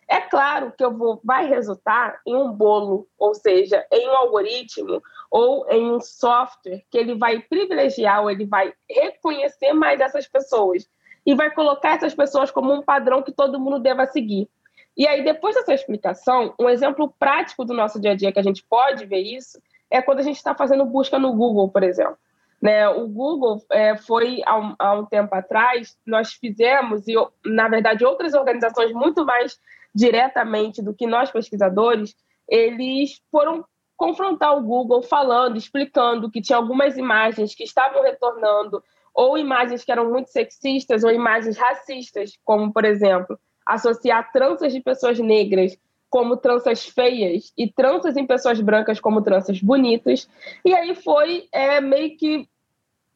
é 0.08 0.22
claro 0.22 0.72
que 0.78 0.86
eu 0.86 0.96
vou, 0.96 1.20
vai 1.24 1.48
resultar 1.48 2.20
em 2.26 2.36
um 2.36 2.52
bolo, 2.52 3.08
ou 3.18 3.34
seja, 3.34 3.86
em 3.92 4.08
um 4.08 4.16
algoritmo 4.16 5.02
ou 5.36 5.70
em 5.70 5.92
um 5.92 6.00
software 6.00 6.82
que 6.90 6.98
ele 6.98 7.14
vai 7.14 7.42
privilegiar 7.42 8.22
ou 8.22 8.32
ele 8.32 8.46
vai 8.46 8.72
reconhecer 8.90 9.74
mais 9.74 10.00
essas 10.00 10.26
pessoas 10.26 10.90
e 11.26 11.36
vai 11.36 11.52
colocar 11.52 11.98
essas 11.98 12.16
pessoas 12.16 12.50
como 12.52 12.72
um 12.72 12.82
padrão 12.82 13.22
que 13.22 13.34
todo 13.34 13.60
mundo 13.60 13.78
deva 13.78 14.06
seguir. 14.06 14.48
E 14.96 15.06
aí, 15.06 15.26
depois 15.26 15.54
dessa 15.54 15.74
explicação, 15.74 16.56
um 16.58 16.70
exemplo 16.70 17.14
prático 17.20 17.66
do 17.66 17.74
nosso 17.74 18.00
dia 18.00 18.12
a 18.12 18.16
dia 18.16 18.32
que 18.32 18.40
a 18.40 18.44
gente 18.44 18.64
pode 18.64 19.06
ver 19.06 19.20
isso 19.20 19.62
é 19.92 20.02
quando 20.02 20.20
a 20.20 20.24
gente 20.24 20.38
está 20.38 20.56
fazendo 20.56 20.86
busca 20.86 21.20
no 21.20 21.34
Google, 21.34 21.68
por 21.68 21.84
exemplo. 21.84 22.18
Né? 22.62 22.88
O 22.88 23.06
Google 23.06 23.62
é, 23.70 23.98
foi, 23.98 24.42
há 24.46 24.58
um, 24.58 24.76
há 24.80 24.94
um, 24.94 25.06
tempo 25.06 25.36
atrás, 25.36 25.98
nós 26.06 26.32
fizemos, 26.32 27.10
e 27.10 27.16
na 27.46 27.68
verdade 27.68 28.06
outras 28.06 28.34
organizações 28.34 28.94
muito 28.94 29.26
mais 29.26 29.60
diretamente 29.94 30.82
do 30.82 30.94
que 30.94 31.06
nós 31.06 31.30
pesquisadores, 31.30 32.16
eles 32.48 33.22
foram 33.30 33.66
confrontar 33.96 34.58
o 34.58 34.62
Google 34.62 35.02
falando, 35.02 35.58
explicando 35.58 36.30
que 36.30 36.42
tinha 36.42 36.58
algumas 36.58 36.98
imagens 36.98 37.56
que 37.56 37.64
estavam 37.64 38.02
retornando, 38.04 38.84
ou 39.14 39.38
imagens 39.38 39.84
que 39.84 39.92
eram 39.92 40.10
muito 40.10 40.30
sexistas, 40.30 41.04
ou 41.04 41.12
imagens 41.12 41.58
racistas, 41.58 42.38
como, 42.44 42.72
por 42.74 42.84
exemplo, 42.84 43.40
associar 43.66 44.32
tranças 44.32 44.74
de 44.74 44.82
pessoas 44.82 45.18
negras 45.20 45.78
como 46.10 46.38
tranças 46.38 46.86
feias 46.86 47.52
e 47.58 47.70
tranças 47.70 48.16
em 48.16 48.26
pessoas 48.26 48.62
brancas 48.62 49.00
como 49.00 49.22
tranças 49.22 49.60
bonitas. 49.62 50.30
E 50.64 50.74
aí 50.74 50.96
foi 50.96 51.48
é, 51.52 51.82
meio 51.82 52.16
que 52.16 52.48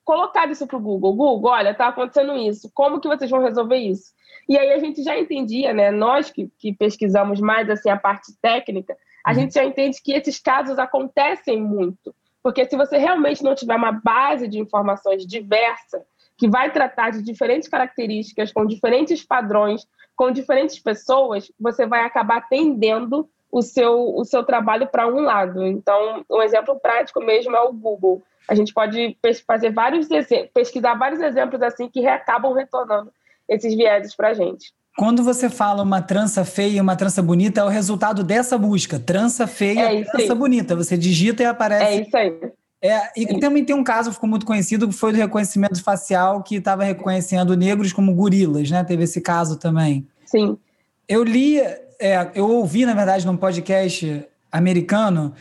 colocado 0.03 0.51
isso 0.51 0.65
para 0.65 0.77
o 0.77 0.81
Google. 0.81 1.13
Google, 1.13 1.51
olha, 1.51 1.69
está 1.69 1.88
acontecendo 1.88 2.36
isso. 2.36 2.69
Como 2.74 3.00
que 3.00 3.07
vocês 3.07 3.29
vão 3.29 3.41
resolver 3.41 3.77
isso? 3.77 4.12
E 4.50 4.57
aí 4.57 4.74
a 4.74 4.79
gente 4.79 5.03
já 5.03 5.17
entendia, 5.17 5.71
né? 5.71 5.91
Nós 5.91 6.31
que, 6.31 6.50
que 6.57 6.74
pesquisamos 6.74 7.39
mais 7.39 7.69
assim 7.69 7.89
a 7.89 7.95
parte 7.95 8.33
técnica, 8.41 8.98
a 9.29 9.31
uhum. 9.31 9.36
gente 9.41 9.53
já 9.53 9.63
entende 9.63 10.01
que 10.01 10.12
esses 10.12 10.39
casos 10.39 10.79
acontecem 10.79 11.62
muito. 11.62 12.15
Porque 12.41 12.65
se 12.65 12.75
você 12.75 12.98
realmente 12.98 13.43
não 13.43 13.53
tiver 13.53 13.75
uma 13.75 13.91
base 13.91 14.48
de 14.48 14.57
informações 14.57 15.24
diversa, 15.24 16.03
que 16.36 16.50
vai 16.50 16.71
tratar 16.71 17.12
de 17.12 17.21
diferentes 17.21 17.69
características, 17.69 18.51
com 18.51 18.65
diferentes 18.65 19.24
padrões, 19.24 19.86
com 20.15 20.31
diferentes 20.31 20.79
pessoas, 20.79 21.51
você 21.59 21.86
vai 21.86 22.01
acabar 22.01 22.48
tendendo 22.50 23.29
o 23.51 23.62
seu, 23.62 24.15
o 24.15 24.25
seu 24.25 24.43
trabalho 24.43 24.88
para 24.88 25.05
um 25.05 25.19
lado. 25.19 25.63
Então, 25.63 26.25
um 26.27 26.41
exemplo 26.41 26.79
prático 26.79 27.21
mesmo 27.21 27.55
é 27.55 27.62
o 27.62 27.71
Google. 27.71 28.24
A 28.48 28.55
gente 28.55 28.74
pode 28.74 29.15
fazer 29.45 29.71
vários 29.71 30.07
pesquisar 30.51 30.95
vários 30.95 31.21
exemplos 31.21 31.62
assim 31.62 31.88
que 31.88 32.07
acabam 32.07 32.53
retornando 32.53 33.13
esses 33.48 33.75
vieses 33.75 34.15
para 34.15 34.29
a 34.29 34.33
gente. 34.33 34.74
Quando 34.98 35.24
você 35.24 35.50
fala 35.50 35.81
uma 35.81 36.01
trança 36.01 36.43
feia 36.43 36.77
e 36.77 36.81
uma 36.81 36.96
trança 36.96 37.22
bonita, 37.22 37.62
é 37.62 37.63
o 37.63 37.69
resultado 37.69 38.24
dessa 38.24 38.58
busca. 38.58 39.00
Trança 39.00 39.48
feia, 39.48 40.00
é 40.00 40.03
trança 40.03 40.34
aí. 40.34 40.38
bonita. 40.38 40.75
Você 40.75 40.98
digita 40.98 41.43
e 41.43 41.46
aparece. 41.46 41.86
É 41.86 42.01
isso 42.01 42.17
aí. 42.17 42.34
É, 42.81 43.12
e 43.15 43.25
é 43.25 43.39
também 43.39 43.63
tem 43.63 43.75
um 43.75 43.84
caso 43.84 44.10
que 44.10 44.15
ficou 44.15 44.29
muito 44.29 44.46
conhecido, 44.46 44.88
que 44.88 44.93
foi 44.93 45.12
do 45.12 45.17
reconhecimento 45.17 45.84
facial, 45.84 46.41
que 46.41 46.55
estava 46.55 46.84
reconhecendo 46.84 47.55
negros 47.55 47.91
como 47.91 48.13
gorilas, 48.13 48.69
né? 48.69 48.84
Teve 48.84 49.03
esse 49.03 49.22
caso 49.22 49.58
também. 49.58 50.08
Sim. 50.25 50.58
Eu 51.08 51.24
li, 51.24 51.60
é, 51.60 52.31
eu 52.36 52.50
ouvi, 52.50 52.86
na 52.86 52.93
verdade, 52.93 53.25
num 53.25 53.36
podcast 53.36 54.25
americano, 54.51 55.34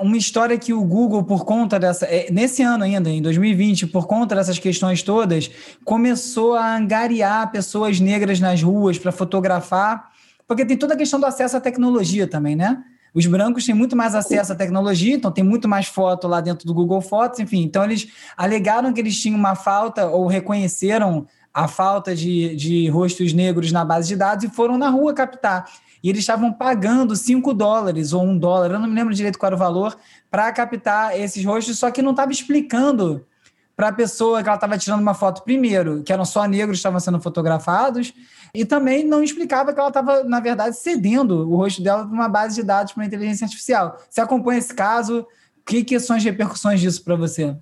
uma 0.00 0.16
história 0.16 0.56
que 0.56 0.72
o 0.72 0.84
Google, 0.84 1.24
por 1.24 1.44
conta 1.44 1.78
dessa. 1.78 2.06
É, 2.06 2.30
nesse 2.30 2.62
ano 2.62 2.84
ainda, 2.84 3.10
em 3.10 3.20
2020, 3.20 3.88
por 3.88 4.06
conta 4.06 4.34
dessas 4.34 4.58
questões 4.58 5.02
todas, 5.02 5.50
começou 5.84 6.54
a 6.54 6.76
angariar 6.76 7.50
pessoas 7.50 7.98
negras 7.98 8.38
nas 8.38 8.62
ruas 8.62 8.98
para 8.98 9.10
fotografar, 9.10 10.10
porque 10.46 10.64
tem 10.64 10.76
toda 10.76 10.94
a 10.94 10.96
questão 10.96 11.18
do 11.18 11.26
acesso 11.26 11.56
à 11.56 11.60
tecnologia 11.60 12.26
também, 12.26 12.54
né? 12.54 12.84
Os 13.12 13.26
brancos 13.26 13.64
têm 13.64 13.74
muito 13.74 13.96
mais 13.96 14.14
acesso 14.14 14.52
à 14.52 14.56
tecnologia, 14.56 15.14
então 15.14 15.30
tem 15.30 15.44
muito 15.44 15.68
mais 15.68 15.86
foto 15.86 16.26
lá 16.26 16.40
dentro 16.40 16.66
do 16.66 16.74
Google 16.74 17.00
Fotos, 17.00 17.38
enfim. 17.38 17.62
Então 17.62 17.84
eles 17.84 18.08
alegaram 18.36 18.92
que 18.92 19.00
eles 19.00 19.20
tinham 19.20 19.38
uma 19.38 19.54
falta 19.54 20.06
ou 20.06 20.26
reconheceram 20.26 21.26
a 21.52 21.68
falta 21.68 22.16
de, 22.16 22.56
de 22.56 22.88
rostos 22.88 23.32
negros 23.32 23.70
na 23.70 23.84
base 23.84 24.08
de 24.08 24.16
dados 24.16 24.44
e 24.44 24.48
foram 24.48 24.76
na 24.76 24.88
rua 24.88 25.14
captar 25.14 25.64
e 26.04 26.10
eles 26.10 26.20
estavam 26.20 26.52
pagando 26.52 27.16
5 27.16 27.54
dólares 27.54 28.12
ou 28.12 28.22
um 28.22 28.38
dólar, 28.38 28.72
eu 28.72 28.78
não 28.78 28.86
me 28.86 28.94
lembro 28.94 29.14
direito 29.14 29.38
qual 29.38 29.48
era 29.48 29.56
o 29.56 29.58
valor, 29.58 29.96
para 30.30 30.52
captar 30.52 31.18
esses 31.18 31.42
rostos, 31.42 31.78
só 31.78 31.90
que 31.90 32.02
não 32.02 32.10
estava 32.10 32.30
explicando 32.30 33.26
para 33.74 33.88
a 33.88 33.92
pessoa 33.92 34.42
que 34.42 34.48
ela 34.48 34.56
estava 34.56 34.76
tirando 34.76 35.00
uma 35.00 35.14
foto 35.14 35.42
primeiro, 35.42 36.02
que 36.02 36.12
eram 36.12 36.26
só 36.26 36.44
negros 36.44 36.76
que 36.76 36.80
estavam 36.80 37.00
sendo 37.00 37.18
fotografados, 37.22 38.12
e 38.54 38.66
também 38.66 39.02
não 39.02 39.22
explicava 39.22 39.72
que 39.72 39.80
ela 39.80 39.88
estava, 39.88 40.22
na 40.24 40.40
verdade, 40.40 40.76
cedendo 40.76 41.50
o 41.50 41.56
rosto 41.56 41.82
dela 41.82 42.04
para 42.04 42.12
uma 42.12 42.28
base 42.28 42.56
de 42.56 42.62
dados 42.62 42.92
para 42.92 43.06
inteligência 43.06 43.46
artificial. 43.46 43.96
Você 44.08 44.20
acompanha 44.20 44.58
esse 44.58 44.74
caso? 44.74 45.20
O 45.20 45.64
que, 45.64 45.82
que 45.82 45.98
são 45.98 46.16
as 46.16 46.22
repercussões 46.22 46.82
disso 46.82 47.02
para 47.02 47.16
você? 47.16 47.56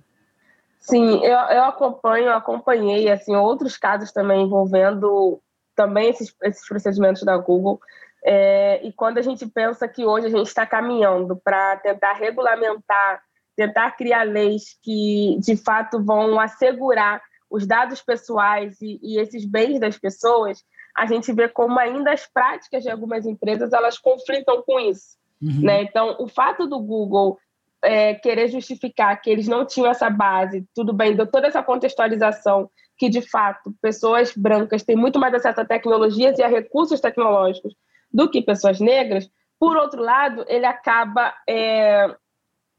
Sim, 0.81 1.23
eu, 1.23 1.31
eu 1.31 1.63
acompanho, 1.63 2.29
acompanhei 2.33 3.09
assim 3.09 3.33
outros 3.33 3.77
casos 3.77 4.11
também 4.11 4.43
envolvendo 4.43 5.41
também 5.75 6.09
esses, 6.09 6.33
esses 6.43 6.67
procedimentos 6.67 7.23
da 7.23 7.37
Google. 7.37 7.79
É, 8.25 8.79
e 8.85 8.93
quando 8.93 9.17
a 9.17 9.21
gente 9.21 9.45
pensa 9.45 9.87
que 9.87 10.05
hoje 10.05 10.27
a 10.27 10.29
gente 10.29 10.47
está 10.47 10.65
caminhando 10.65 11.35
para 11.35 11.75
tentar 11.77 12.13
regulamentar, 12.13 13.21
tentar 13.55 13.91
criar 13.91 14.23
leis 14.23 14.77
que 14.81 15.37
de 15.41 15.57
fato 15.57 16.01
vão 16.03 16.39
assegurar 16.39 17.21
os 17.49 17.67
dados 17.67 18.01
pessoais 18.01 18.81
e, 18.81 18.99
e 19.03 19.19
esses 19.19 19.45
bens 19.45 19.79
das 19.79 19.97
pessoas, 19.97 20.63
a 20.95 21.05
gente 21.05 21.33
vê 21.33 21.49
como 21.49 21.77
ainda 21.77 22.13
as 22.13 22.25
práticas 22.25 22.83
de 22.83 22.89
algumas 22.89 23.25
empresas 23.25 23.73
elas 23.73 23.97
conflitam 23.97 24.63
com 24.63 24.79
isso. 24.79 25.17
Uhum. 25.41 25.61
Né? 25.61 25.83
Então, 25.83 26.15
o 26.17 26.27
fato 26.27 26.65
do 26.65 26.79
Google 26.79 27.37
é, 27.83 28.13
querer 28.13 28.47
justificar 28.47 29.21
que 29.21 29.29
eles 29.29 29.47
não 29.47 29.65
tinham 29.65 29.91
essa 29.91 30.09
base, 30.09 30.65
tudo 30.73 30.93
bem, 30.93 31.15
deu 31.15 31.27
toda 31.27 31.47
essa 31.47 31.61
contextualização 31.61 32.69
que, 32.97 33.09
de 33.09 33.21
fato, 33.21 33.73
pessoas 33.81 34.33
brancas 34.33 34.83
têm 34.83 34.95
muito 34.95 35.19
mais 35.19 35.33
acesso 35.33 35.59
a 35.59 35.65
tecnologias 35.65 36.39
e 36.39 36.43
a 36.43 36.47
recursos 36.47 37.01
tecnológicos 37.01 37.75
do 38.13 38.29
que 38.29 38.41
pessoas 38.41 38.79
negras, 38.79 39.29
por 39.59 39.77
outro 39.77 40.01
lado, 40.01 40.43
ele 40.49 40.65
acaba, 40.65 41.33
é, 41.47 42.13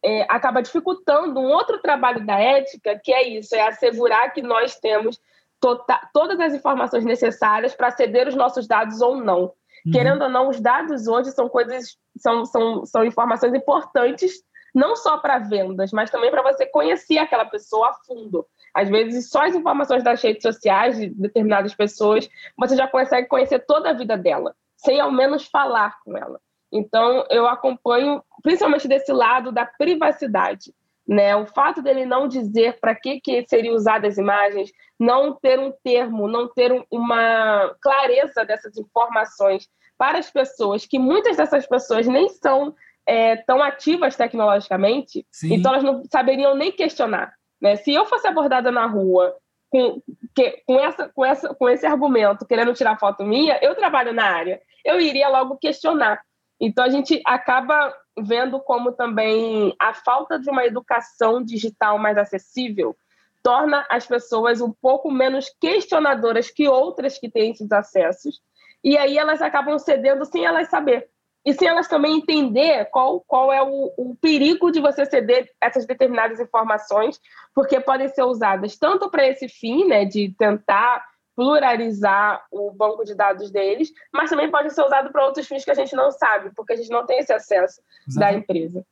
é, 0.05 0.23
acaba 0.29 0.61
dificultando 0.62 1.41
um 1.41 1.50
outro 1.50 1.79
trabalho 1.81 2.25
da 2.26 2.38
ética, 2.38 3.00
que 3.03 3.11
é 3.11 3.26
isso, 3.26 3.55
é 3.55 3.62
assegurar 3.62 4.35
que 4.35 4.43
nós 4.43 4.79
temos 4.79 5.19
tota, 5.59 5.99
todas 6.12 6.38
as 6.38 6.53
informações 6.53 7.05
necessárias 7.05 7.75
para 7.75 7.91
ceder 7.91 8.29
os 8.29 8.35
nossos 8.35 8.69
dados 8.69 9.00
ou 9.00 9.17
não. 9.17 9.45
Uhum. 9.87 9.93
Querendo 9.93 10.25
ou 10.25 10.29
não, 10.29 10.50
os 10.50 10.61
dados 10.61 11.07
hoje 11.09 11.31
são 11.33 11.49
coisas, 11.49 11.97
são, 12.19 12.45
são, 12.45 12.85
são 12.85 13.03
informações 13.03 13.55
importantes, 13.55 14.43
não 14.75 14.95
só 14.95 15.17
para 15.17 15.38
vendas, 15.38 15.91
mas 15.91 16.11
também 16.11 16.31
para 16.31 16.43
você 16.43 16.67
conhecer 16.67 17.17
aquela 17.17 17.47
pessoa 17.47 17.88
a 17.88 17.95
fundo. 18.07 18.47
Às 18.75 18.91
vezes, 18.91 19.31
só 19.31 19.47
as 19.47 19.55
informações 19.55 20.03
das 20.03 20.21
redes 20.21 20.43
sociais 20.43 20.99
de 20.99 21.09
determinadas 21.09 21.75
pessoas, 21.75 22.29
você 22.59 22.76
já 22.76 22.87
consegue 22.87 23.26
conhecer 23.26 23.61
toda 23.61 23.88
a 23.88 23.95
vida 23.95 24.19
dela 24.19 24.55
sem 24.85 25.00
ao 25.00 25.11
menos 25.11 25.47
falar 25.47 25.97
com 26.05 26.17
ela. 26.17 26.41
Então, 26.73 27.25
eu 27.31 27.47
acompanho, 27.47 28.23
principalmente 28.43 28.88
desse 28.88 29.12
lado 29.12 29.53
da 29.53 29.64
privacidade. 29.64 30.75
Né? 31.07 31.37
O 31.37 31.47
fato 31.47 31.83
dele 31.83 32.05
não 32.05 32.26
dizer 32.26 32.81
para 32.81 32.95
que, 32.95 33.21
que 33.21 33.45
seriam 33.47 33.75
usadas 33.75 34.14
as 34.14 34.19
imagens, 34.19 34.73
não 34.99 35.35
ter 35.35 35.59
um 35.59 35.73
termo, 35.85 36.26
não 36.26 36.49
ter 36.49 36.85
uma 36.91 37.75
clareza 37.81 38.45
dessas 38.45 38.76
informações 38.76 39.69
para 39.97 40.19
as 40.19 40.31
pessoas, 40.31 40.87
que 40.87 40.99
muitas 40.99 41.37
dessas 41.37 41.67
pessoas 41.67 42.07
nem 42.07 42.29
são 42.31 42.75
é, 43.07 43.37
tão 43.37 43.62
ativas 43.62 44.17
tecnologicamente, 44.17 45.26
Sim. 45.31 45.55
então 45.55 45.73
elas 45.73 45.85
não 45.85 46.03
saberiam 46.11 46.57
nem 46.57 46.73
questionar. 46.73 47.35
Né? 47.61 47.76
Se 47.76 47.93
eu 47.93 48.07
fosse 48.07 48.26
abordada 48.26 48.73
na 48.73 48.87
rua 48.87 49.37
com, 49.71 50.03
que, 50.35 50.62
com, 50.67 50.81
essa, 50.81 51.09
com, 51.09 51.25
essa, 51.25 51.55
com 51.55 51.69
esse 51.69 51.87
argumento, 51.87 52.47
querendo 52.47 52.73
tirar 52.73 52.99
foto 52.99 53.25
minha, 53.25 53.59
eu 53.62 53.75
trabalho 53.75 54.12
na 54.12 54.25
área 54.25 54.61
eu 54.85 55.00
iria 55.00 55.29
logo 55.29 55.57
questionar. 55.57 56.23
Então, 56.61 56.85
a 56.85 56.88
gente 56.88 57.21
acaba 57.25 57.93
vendo 58.19 58.61
como 58.61 58.93
também 58.93 59.75
a 59.79 59.93
falta 59.93 60.38
de 60.38 60.49
uma 60.49 60.64
educação 60.64 61.43
digital 61.43 61.99
mais 61.99 62.17
acessível 62.17 62.97
torna 63.45 63.87
as 63.91 64.07
pessoas 64.07 64.62
um 64.62 64.73
pouco 64.73 65.11
menos 65.11 65.55
questionadoras 65.61 66.50
que 66.50 66.67
outras 66.67 67.19
que 67.19 67.31
têm 67.31 67.50
esses 67.50 67.71
acessos, 67.71 68.41
e 68.83 68.97
aí 68.97 69.19
elas 69.19 69.43
acabam 69.43 69.79
cedendo 69.79 70.25
sem 70.25 70.47
elas 70.47 70.69
saber. 70.69 71.09
E 71.45 71.53
sem 71.53 71.69
elas 71.69 71.87
também 71.87 72.17
entender 72.17 72.87
qual, 72.87 73.21
qual 73.21 73.53
é 73.53 73.62
o, 73.62 73.93
o 73.99 74.17
perigo 74.19 74.73
de 74.73 74.81
você 74.81 75.05
ceder 75.05 75.50
essas 75.61 75.85
determinadas 75.85 76.41
informações, 76.41 77.21
porque 77.55 77.79
podem 77.79 78.09
ser 78.09 78.23
usadas 78.23 78.79
tanto 78.79 79.11
para 79.11 79.29
esse 79.29 79.47
fim, 79.47 79.87
né, 79.87 80.07
de 80.07 80.35
tentar 80.38 81.05
pluralizar 81.35 82.45
o 82.50 82.71
banco 82.73 83.05
de 83.05 83.14
dados 83.14 83.50
deles, 83.50 83.93
mas 84.12 84.31
também 84.31 84.50
pode 84.50 84.73
ser 84.73 84.83
usado 84.83 85.11
para 85.11 85.25
outros 85.25 85.47
fins 85.47 85.64
que 85.64 85.71
a 85.71 85.75
gente 85.75 85.95
não 85.97 86.11
sabe, 86.11 86.50
porque 86.55 86.73
a 86.73 86.76
gente 86.76 86.91
não 86.91 87.05
tem 87.05 87.19
esse 87.19 87.33
acesso 87.33 87.81
Exato. 88.09 88.21
da 88.21 88.33
empresa. 88.33 88.85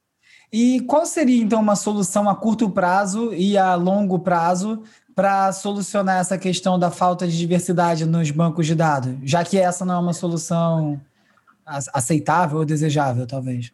E 0.53 0.81
qual 0.83 1.07
seria, 1.07 1.43
então, 1.43 1.61
uma 1.61 1.77
solução 1.77 2.29
a 2.29 2.37
curto 2.37 2.69
prazo 2.69 3.33
e 3.33 3.57
a 3.57 3.75
longo 3.75 4.19
prazo 4.19 4.83
para 5.15 5.53
solucionar 5.53 6.21
essa 6.21 6.39
questão 6.39 6.79
da 6.79 6.91
falta 6.91 7.27
de 7.27 7.37
diversidade 7.39 8.05
nos 8.05 8.31
bancos 8.31 8.67
de 8.67 8.75
dados, 8.75 9.17
já 9.23 9.45
que 9.45 9.59
essa 9.59 9.85
não 9.85 9.95
é 9.95 9.99
uma 9.99 10.13
solução 10.13 11.01
aceitável 11.65 12.59
ou 12.59 12.65
desejável, 12.65 13.27
talvez? 13.27 13.73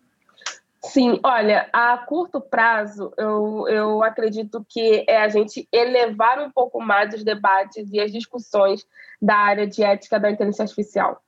Sim, 0.88 1.20
olha, 1.22 1.68
a 1.70 1.98
curto 1.98 2.40
prazo, 2.40 3.12
eu, 3.18 3.68
eu 3.68 4.02
acredito 4.02 4.64
que 4.66 5.04
é 5.06 5.18
a 5.18 5.28
gente 5.28 5.68
elevar 5.70 6.40
um 6.40 6.50
pouco 6.50 6.80
mais 6.80 7.12
os 7.12 7.22
debates 7.22 7.92
e 7.92 8.00
as 8.00 8.10
discussões 8.10 8.86
da 9.20 9.36
área 9.36 9.66
de 9.66 9.82
ética 9.82 10.18
da 10.18 10.30
inteligência 10.30 10.62
artificial. 10.62 11.22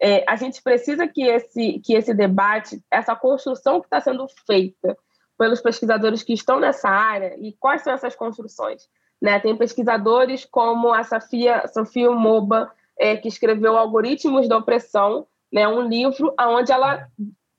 É, 0.00 0.24
a 0.26 0.34
gente 0.36 0.62
precisa 0.62 1.06
que 1.06 1.24
esse, 1.24 1.78
que 1.80 1.94
esse 1.94 2.14
debate, 2.14 2.82
essa 2.90 3.14
construção 3.14 3.80
que 3.80 3.86
está 3.86 4.00
sendo 4.00 4.26
feita 4.46 4.96
pelos 5.36 5.60
pesquisadores 5.60 6.22
que 6.22 6.32
estão 6.32 6.58
nessa 6.58 6.88
área, 6.88 7.36
e 7.38 7.52
quais 7.52 7.82
são 7.82 7.92
essas 7.92 8.16
construções? 8.16 8.88
Né? 9.20 9.38
Tem 9.40 9.54
pesquisadores 9.54 10.46
como 10.46 10.92
a 10.92 11.04
Sofia, 11.04 11.68
Sofia 11.68 12.10
Moba, 12.10 12.72
é, 12.98 13.14
que 13.16 13.28
escreveu 13.28 13.76
Algoritmos 13.76 14.48
da 14.48 14.56
Opressão, 14.56 15.26
né, 15.52 15.68
um 15.68 15.82
livro 15.82 16.34
onde 16.40 16.72
ela 16.72 17.06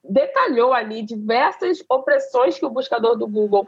detalhou 0.04 0.74
ali 0.74 1.02
diversas 1.02 1.84
opressões 1.90 2.58
que 2.58 2.66
o 2.66 2.70
buscador 2.70 3.18
do 3.18 3.28
Google 3.28 3.68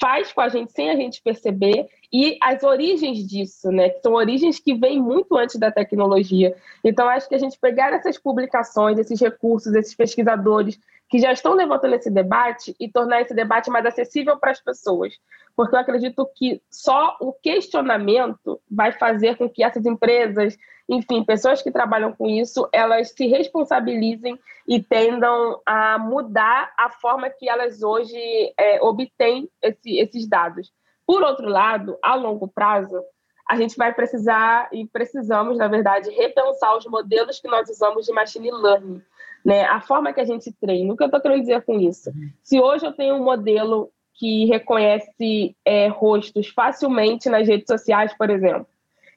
faz 0.00 0.32
com 0.32 0.40
a 0.40 0.48
gente 0.48 0.72
sem 0.72 0.90
a 0.90 0.96
gente 0.96 1.22
perceber 1.22 1.86
e 2.12 2.36
as 2.40 2.62
origens 2.62 3.26
disso, 3.26 3.70
né? 3.70 3.90
Que 3.90 4.00
são 4.00 4.12
origens 4.14 4.58
que 4.58 4.74
vêm 4.74 5.00
muito 5.00 5.36
antes 5.36 5.56
da 5.56 5.70
tecnologia. 5.70 6.56
Então, 6.82 7.08
acho 7.08 7.28
que 7.28 7.34
a 7.34 7.38
gente 7.38 7.58
pegar 7.58 7.92
essas 7.92 8.18
publicações, 8.18 8.98
esses 8.98 9.20
recursos, 9.20 9.74
esses 9.74 9.94
pesquisadores 9.94 10.78
que 11.14 11.20
já 11.20 11.30
estão 11.30 11.52
levantando 11.52 11.94
esse 11.94 12.10
debate 12.10 12.74
e 12.80 12.90
tornar 12.90 13.20
esse 13.20 13.32
debate 13.32 13.70
mais 13.70 13.86
acessível 13.86 14.36
para 14.36 14.50
as 14.50 14.60
pessoas. 14.60 15.14
Porque 15.54 15.76
eu 15.76 15.78
acredito 15.78 16.28
que 16.34 16.60
só 16.68 17.16
o 17.20 17.32
questionamento 17.32 18.60
vai 18.68 18.90
fazer 18.90 19.36
com 19.36 19.48
que 19.48 19.62
essas 19.62 19.86
empresas, 19.86 20.56
enfim, 20.88 21.22
pessoas 21.22 21.62
que 21.62 21.70
trabalham 21.70 22.12
com 22.12 22.26
isso, 22.26 22.68
elas 22.72 23.12
se 23.12 23.28
responsabilizem 23.28 24.36
e 24.66 24.82
tendam 24.82 25.62
a 25.64 26.00
mudar 26.00 26.74
a 26.76 26.90
forma 26.90 27.30
que 27.30 27.48
elas 27.48 27.80
hoje 27.80 28.18
é, 28.58 28.82
obtêm 28.82 29.48
esse, 29.62 29.96
esses 29.96 30.26
dados. 30.26 30.72
Por 31.06 31.22
outro 31.22 31.46
lado, 31.48 31.96
a 32.02 32.16
longo 32.16 32.48
prazo, 32.48 33.00
a 33.48 33.54
gente 33.54 33.76
vai 33.76 33.94
precisar 33.94 34.68
e 34.72 34.84
precisamos, 34.84 35.58
na 35.58 35.68
verdade, 35.68 36.10
repensar 36.10 36.76
os 36.76 36.86
modelos 36.86 37.38
que 37.38 37.46
nós 37.46 37.70
usamos 37.70 38.04
de 38.04 38.12
machine 38.12 38.50
learning, 38.50 39.00
né? 39.44 39.64
A 39.64 39.80
forma 39.80 40.12
que 40.12 40.20
a 40.20 40.24
gente 40.24 40.52
treina. 40.52 40.92
O 40.92 40.96
que 40.96 41.02
eu 41.02 41.06
estou 41.06 41.20
querendo 41.20 41.40
dizer 41.40 41.62
com 41.62 41.78
isso? 41.78 42.10
Se 42.42 42.60
hoje 42.60 42.86
eu 42.86 42.92
tenho 42.92 43.16
um 43.16 43.24
modelo 43.24 43.90
que 44.14 44.46
reconhece 44.46 45.56
é, 45.64 45.88
rostos 45.88 46.48
facilmente 46.48 47.28
nas 47.28 47.46
redes 47.46 47.66
sociais, 47.66 48.16
por 48.16 48.30
exemplo, 48.30 48.66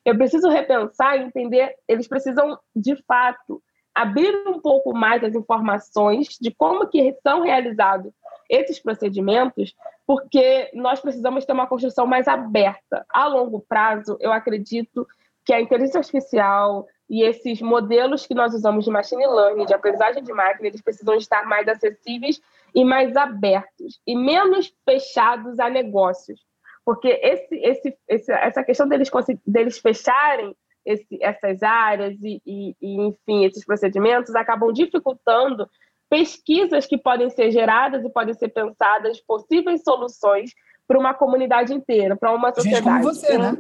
eu 0.03 0.17
preciso 0.17 0.49
repensar 0.49 1.17
e 1.17 1.23
entender. 1.23 1.75
Eles 1.87 2.07
precisam, 2.07 2.57
de 2.75 2.95
fato, 3.03 3.61
abrir 3.93 4.33
um 4.47 4.59
pouco 4.59 4.93
mais 4.93 5.23
as 5.23 5.35
informações 5.35 6.37
de 6.39 6.51
como 6.51 6.87
que 6.87 7.15
são 7.23 7.41
realizados 7.41 8.13
esses 8.49 8.79
procedimentos, 8.79 9.75
porque 10.05 10.69
nós 10.73 11.01
precisamos 11.01 11.45
ter 11.45 11.53
uma 11.53 11.67
construção 11.67 12.07
mais 12.07 12.27
aberta. 12.27 13.05
A 13.09 13.27
longo 13.27 13.59
prazo, 13.59 14.17
eu 14.19 14.31
acredito 14.31 15.05
que 15.45 15.53
a 15.53 15.61
inteligência 15.61 15.99
artificial 15.99 16.87
e 17.09 17.23
esses 17.23 17.61
modelos 17.61 18.25
que 18.25 18.35
nós 18.35 18.53
usamos 18.53 18.83
de 18.83 18.91
machine 18.91 19.25
learning, 19.25 19.65
de 19.65 19.73
aprendizagem 19.73 20.23
de 20.23 20.33
máquina, 20.33 20.67
eles 20.67 20.81
precisam 20.81 21.15
estar 21.15 21.45
mais 21.45 21.67
acessíveis 21.67 22.41
e 22.75 22.83
mais 22.83 23.15
abertos 23.15 23.99
e 24.05 24.15
menos 24.15 24.73
fechados 24.83 25.59
a 25.59 25.69
negócios. 25.69 26.41
Porque 26.85 27.07
esse, 27.21 27.55
esse, 27.55 27.97
esse, 28.07 28.31
essa 28.31 28.63
questão 28.63 28.87
deles, 28.87 29.09
deles 29.45 29.77
fecharem 29.77 30.55
esse, 30.85 31.17
essas 31.21 31.61
áreas 31.61 32.15
e, 32.21 32.41
e, 32.45 32.75
e, 32.81 33.01
enfim, 33.07 33.45
esses 33.45 33.65
procedimentos 33.65 34.35
acabam 34.35 34.71
dificultando 34.71 35.69
pesquisas 36.09 36.85
que 36.85 36.97
podem 36.97 37.29
ser 37.29 37.51
geradas 37.51 38.03
e 38.05 38.09
podem 38.09 38.33
ser 38.33 38.49
pensadas, 38.49 39.19
possíveis 39.21 39.83
soluções 39.83 40.51
para 40.87 40.97
uma 40.97 41.13
comunidade 41.13 41.73
inteira, 41.73 42.15
para 42.15 42.31
uma 42.31 42.53
sociedade. 42.53 42.85
Gente 42.85 43.01
como 43.01 43.03
você, 43.03 43.37
né? 43.37 43.57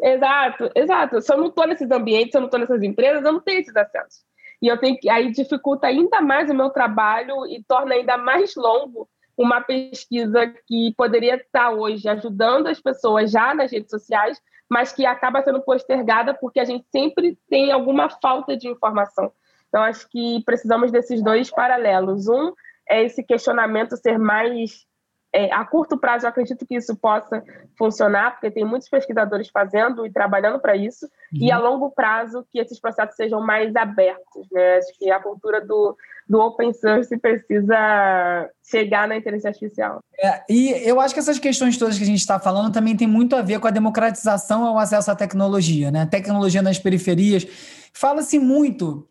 Exato, 0.00 0.70
exato. 0.74 1.20
Se 1.20 1.32
eu 1.32 1.38
não 1.38 1.46
estou 1.46 1.66
nesses 1.66 1.90
ambientes, 1.90 2.32
se 2.32 2.36
eu 2.36 2.40
não 2.40 2.48
estou 2.48 2.60
nessas 2.60 2.82
empresas, 2.82 3.24
eu 3.24 3.32
não 3.32 3.40
tenho 3.40 3.60
esses 3.60 3.74
acessos. 3.74 4.24
E 4.60 4.68
eu 4.68 4.78
tenho 4.78 4.98
que 4.98 5.08
aí 5.08 5.30
dificulta 5.30 5.86
ainda 5.86 6.20
mais 6.20 6.50
o 6.50 6.54
meu 6.54 6.70
trabalho 6.70 7.46
e 7.46 7.62
torna 7.64 7.94
ainda 7.94 8.16
mais 8.16 8.54
longo 8.56 9.08
uma 9.36 9.60
pesquisa 9.60 10.46
que 10.66 10.94
poderia 10.96 11.36
estar 11.36 11.70
hoje 11.70 12.08
ajudando 12.08 12.68
as 12.68 12.80
pessoas 12.80 13.30
já 13.30 13.54
nas 13.54 13.70
redes 13.70 13.90
sociais, 13.90 14.40
mas 14.68 14.92
que 14.92 15.04
acaba 15.04 15.42
sendo 15.42 15.60
postergada 15.60 16.32
porque 16.32 16.58
a 16.58 16.64
gente 16.64 16.86
sempre 16.90 17.38
tem 17.48 17.70
alguma 17.70 18.08
falta 18.08 18.56
de 18.56 18.66
informação. 18.66 19.30
Então, 19.68 19.82
acho 19.82 20.08
que 20.08 20.42
precisamos 20.44 20.90
desses 20.90 21.22
dois 21.22 21.50
paralelos. 21.50 22.28
Um 22.28 22.52
é 22.88 23.04
esse 23.04 23.22
questionamento 23.22 23.96
ser 23.96 24.18
mais. 24.18 24.86
É, 25.32 25.52
a 25.52 25.64
curto 25.64 25.98
prazo, 25.98 26.24
eu 26.24 26.30
acredito 26.30 26.64
que 26.66 26.76
isso 26.76 26.96
possa 26.96 27.42
funcionar, 27.76 28.32
porque 28.32 28.50
tem 28.50 28.64
muitos 28.64 28.88
pesquisadores 28.88 29.48
fazendo 29.48 30.06
e 30.06 30.12
trabalhando 30.12 30.58
para 30.58 30.76
isso, 30.76 31.06
uhum. 31.06 31.42
e 31.42 31.52
a 31.52 31.58
longo 31.58 31.90
prazo, 31.90 32.46
que 32.50 32.58
esses 32.58 32.80
processos 32.80 33.16
sejam 33.16 33.40
mais 33.40 33.74
abertos. 33.76 34.46
Né? 34.50 34.76
Acho 34.78 34.98
que 34.98 35.10
a 35.10 35.20
cultura 35.20 35.60
do, 35.60 35.96
do 36.28 36.40
open 36.40 36.72
source 36.72 37.16
precisa 37.18 38.48
chegar 38.64 39.06
na 39.06 39.16
inteligência 39.16 39.48
artificial. 39.48 40.00
É, 40.18 40.42
e 40.48 40.70
eu 40.88 41.00
acho 41.00 41.12
que 41.12 41.20
essas 41.20 41.38
questões 41.38 41.76
todas 41.76 41.98
que 41.98 42.04
a 42.04 42.06
gente 42.06 42.20
está 42.20 42.38
falando 42.40 42.72
também 42.72 42.96
tem 42.96 43.06
muito 43.06 43.36
a 43.36 43.42
ver 43.42 43.60
com 43.60 43.68
a 43.68 43.72
democratização 43.72 44.64
ao 44.64 44.78
acesso 44.78 45.10
à 45.10 45.14
tecnologia, 45.14 45.90
né? 45.90 46.06
Tecnologia 46.06 46.62
nas 46.62 46.78
periferias. 46.78 47.46
Fala-se 47.92 48.38
muito 48.38 49.06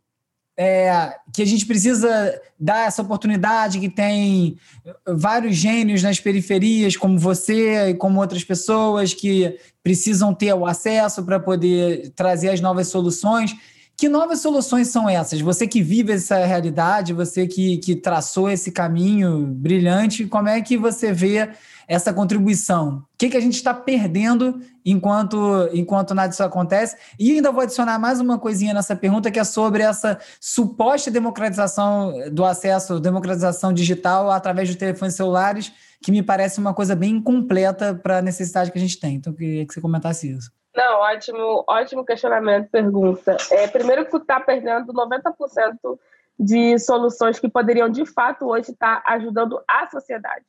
é, 0.57 1.15
que 1.33 1.41
a 1.41 1.45
gente 1.45 1.65
precisa 1.65 2.41
dar 2.59 2.87
essa 2.87 3.01
oportunidade, 3.01 3.79
que 3.79 3.89
tem 3.89 4.57
vários 5.05 5.55
gênios 5.55 6.01
nas 6.01 6.19
periferias, 6.19 6.95
como 6.95 7.19
você 7.19 7.89
e 7.89 7.93
como 7.93 8.19
outras 8.19 8.43
pessoas, 8.43 9.13
que 9.13 9.57
precisam 9.83 10.33
ter 10.33 10.53
o 10.53 10.65
acesso 10.65 11.23
para 11.23 11.39
poder 11.39 12.11
trazer 12.15 12.49
as 12.49 12.61
novas 12.61 12.87
soluções. 12.87 13.55
Que 13.97 14.09
novas 14.09 14.41
soluções 14.41 14.89
são 14.89 15.07
essas? 15.07 15.39
Você 15.39 15.65
que 15.65 15.81
vive 15.81 16.11
essa 16.11 16.43
realidade, 16.45 17.13
você 17.13 17.47
que, 17.47 17.77
que 17.77 17.95
traçou 17.95 18.49
esse 18.49 18.69
caminho 18.69 19.45
brilhante, 19.47 20.25
como 20.25 20.49
é 20.49 20.61
que 20.61 20.77
você 20.77 21.13
vê 21.13 21.49
essa 21.87 22.13
contribuição? 22.13 22.97
O 23.13 23.17
que, 23.17 23.29
que 23.29 23.37
a 23.37 23.39
gente 23.39 23.55
está 23.55 23.73
perdendo 23.73 24.59
enquanto, 24.83 25.69
enquanto 25.71 26.13
nada 26.13 26.27
disso 26.27 26.43
acontece? 26.43 26.97
E 27.17 27.31
ainda 27.31 27.53
vou 27.53 27.61
adicionar 27.61 27.97
mais 27.97 28.19
uma 28.19 28.37
coisinha 28.37 28.73
nessa 28.73 28.97
pergunta, 28.97 29.31
que 29.31 29.39
é 29.39 29.45
sobre 29.45 29.81
essa 29.81 30.19
suposta 30.41 31.09
democratização 31.09 32.13
do 32.33 32.43
acesso, 32.43 32.99
democratização 32.99 33.71
digital 33.71 34.29
através 34.29 34.67
dos 34.67 34.77
telefones 34.77 35.15
celulares, 35.15 35.71
que 36.03 36.11
me 36.11 36.21
parece 36.21 36.59
uma 36.59 36.73
coisa 36.73 36.97
bem 36.97 37.15
incompleta 37.15 37.95
para 37.95 38.17
a 38.17 38.21
necessidade 38.21 38.73
que 38.73 38.77
a 38.77 38.81
gente 38.81 38.99
tem. 38.99 39.15
Então, 39.15 39.31
eu 39.31 39.37
queria 39.37 39.65
que 39.65 39.73
você 39.73 39.79
comentasse 39.79 40.29
isso. 40.29 40.51
Não, 40.75 40.99
ótimo, 40.99 41.63
ótimo 41.67 42.05
questionamento, 42.05 42.69
pergunta. 42.69 43.37
É, 43.51 43.67
primeiro 43.67 44.05
que 44.05 44.17
está 44.17 44.39
perdendo 44.39 44.91
90% 44.91 45.99
de 46.37 46.77
soluções 46.79 47.39
que 47.39 47.47
poderiam, 47.47 47.89
de 47.89 48.05
fato, 48.05 48.47
hoje 48.47 48.71
estar 48.71 49.01
tá 49.01 49.13
ajudando 49.13 49.63
a 49.67 49.87
sociedade 49.87 50.45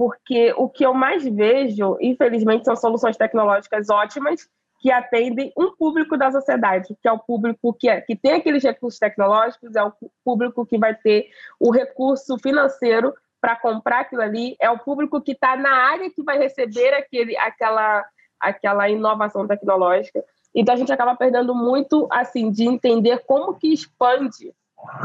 porque 0.00 0.54
o 0.56 0.66
que 0.66 0.82
eu 0.82 0.94
mais 0.94 1.22
vejo, 1.26 1.98
infelizmente, 2.00 2.64
são 2.64 2.74
soluções 2.74 3.18
tecnológicas 3.18 3.90
ótimas 3.90 4.48
que 4.80 4.90
atendem 4.90 5.52
um 5.54 5.76
público 5.76 6.16
da 6.16 6.32
sociedade, 6.32 6.96
que 7.02 7.06
é 7.06 7.12
o 7.12 7.18
público 7.18 7.74
que, 7.74 7.86
é, 7.86 8.00
que 8.00 8.16
tem 8.16 8.32
aqueles 8.32 8.64
recursos 8.64 8.98
tecnológicos, 8.98 9.76
é 9.76 9.84
o 9.84 9.92
público 10.24 10.64
que 10.64 10.78
vai 10.78 10.94
ter 10.94 11.28
o 11.58 11.70
recurso 11.70 12.38
financeiro 12.38 13.12
para 13.42 13.56
comprar 13.56 14.00
aquilo 14.00 14.22
ali, 14.22 14.56
é 14.58 14.70
o 14.70 14.78
público 14.78 15.20
que 15.20 15.32
está 15.32 15.54
na 15.54 15.70
área 15.70 16.10
que 16.10 16.22
vai 16.22 16.38
receber 16.38 16.94
aquele, 16.94 17.36
aquela, 17.36 18.02
aquela 18.40 18.88
inovação 18.88 19.46
tecnológica. 19.46 20.24
Então 20.54 20.74
a 20.74 20.78
gente 20.78 20.92
acaba 20.92 21.14
perdendo 21.14 21.54
muito 21.54 22.08
assim 22.10 22.50
de 22.50 22.64
entender 22.64 23.24
como 23.26 23.54
que 23.54 23.72
expande 23.72 24.52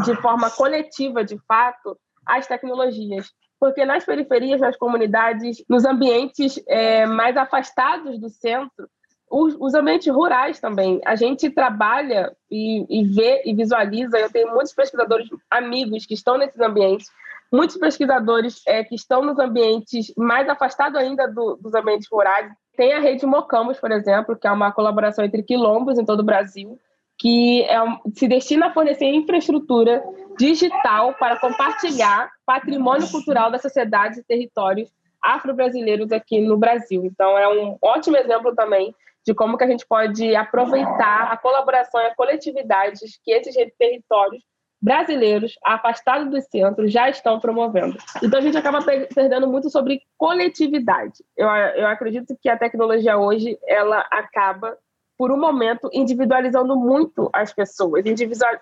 de 0.06 0.16
forma 0.22 0.50
coletiva, 0.50 1.24
de 1.24 1.38
fato, 1.48 1.98
as 2.26 2.48
tecnologias 2.48 3.32
porque 3.60 3.86
nas 3.86 4.06
periferias, 4.06 4.62
nas 4.62 4.78
comunidades, 4.78 5.64
nos 5.68 5.86
ambientes 5.86 6.62
é, 6.68 7.06
mais 7.06 7.36
afastados 7.38 8.20
do 8.20 8.30
centro, 8.30 8.88
os, 9.30 9.56
os, 9.60 9.74
ambientes 9.74 10.14
rurais 10.14 10.60
também, 10.60 11.02
a 11.04 11.16
gente 11.16 11.50
trabalha 11.50 12.36
e, 12.50 12.86
e 12.88 13.04
vê 13.06 13.42
e 13.46 13.56
visualiza. 13.56 14.20
Eu 14.20 14.32
tenho 14.32 14.54
muitos 14.54 14.74
pesquisadores 14.74 15.28
amigos 15.50 16.06
que 16.06 16.14
estão 16.14 16.38
nesses 16.38 16.60
ambientes, 16.62 17.10
muitos 17.52 17.76
pesquisadores 17.78 18.62
é, 18.68 18.84
que 18.84 18.94
estão 18.94 19.24
nos 19.24 19.40
ambientes 19.40 20.14
mais 20.16 20.48
afastados 20.48 21.00
ainda 21.00 21.28
do, 21.28 21.56
dos 21.56 21.74
ambientes 21.74 22.08
rurais. 22.12 22.52
Tem 22.76 22.94
a 22.94 23.00
rede 23.00 23.26
Mocamos, 23.26 23.80
por 23.80 23.92
exemplo, 23.92 24.36
que 24.36 24.48
é 24.48 24.52
uma 24.52 24.72
colaboração 24.72 25.24
entre 25.24 25.44
quilombos 25.44 25.98
em 25.98 26.06
todo 26.06 26.20
o 26.20 26.26
Brasil, 26.26 26.80
que 27.18 27.64
é, 27.64 27.78
se 28.14 28.28
destina 28.28 28.68
a 28.68 28.74
fornecer 28.74 29.06
infraestrutura 29.06 30.04
digital 30.38 31.14
para 31.14 31.40
compartilhar 31.40 32.30
patrimônio 32.46 33.10
cultural 33.10 33.50
das 33.50 33.62
sociedades 33.62 34.18
e 34.18 34.24
territórios 34.24 34.92
afro-brasileiros 35.22 36.12
aqui 36.12 36.42
no 36.42 36.58
Brasil. 36.58 37.04
Então, 37.06 37.38
é 37.38 37.48
um 37.48 37.78
ótimo 37.82 38.18
exemplo 38.18 38.54
também 38.54 38.94
de 39.26 39.34
como 39.34 39.58
que 39.58 39.64
a 39.64 39.68
gente 39.68 39.86
pode 39.88 40.36
aproveitar 40.36 41.32
a 41.32 41.38
colaboração 41.38 42.00
e 42.02 42.06
a 42.06 42.16
coletividade 42.16 43.00
que 43.24 43.32
esses 43.32 43.56
territórios 43.78 44.44
brasileiros, 44.82 45.58
afastados 45.64 46.30
dos 46.30 46.46
centros, 46.46 46.92
já 46.92 47.10
estão 47.10 47.40
promovendo. 47.40 47.98
Então, 48.22 48.40
a 48.40 48.42
gente 48.42 48.58
acaba 48.58 48.80
perdendo 48.82 49.48
muito 49.48 49.70
sobre 49.70 50.02
coletividade. 50.18 51.24
Eu, 51.36 51.48
eu 51.48 51.88
acredito 51.88 52.38
que 52.40 52.50
a 52.50 52.58
tecnologia 52.58 53.18
hoje, 53.18 53.58
ela 53.68 54.00
acaba 54.12 54.78
por 55.18 55.32
um 55.32 55.40
momento, 55.40 55.90
individualizando 55.94 56.76
muito 56.76 57.30
as 57.32 57.54
pessoas, 57.54 58.04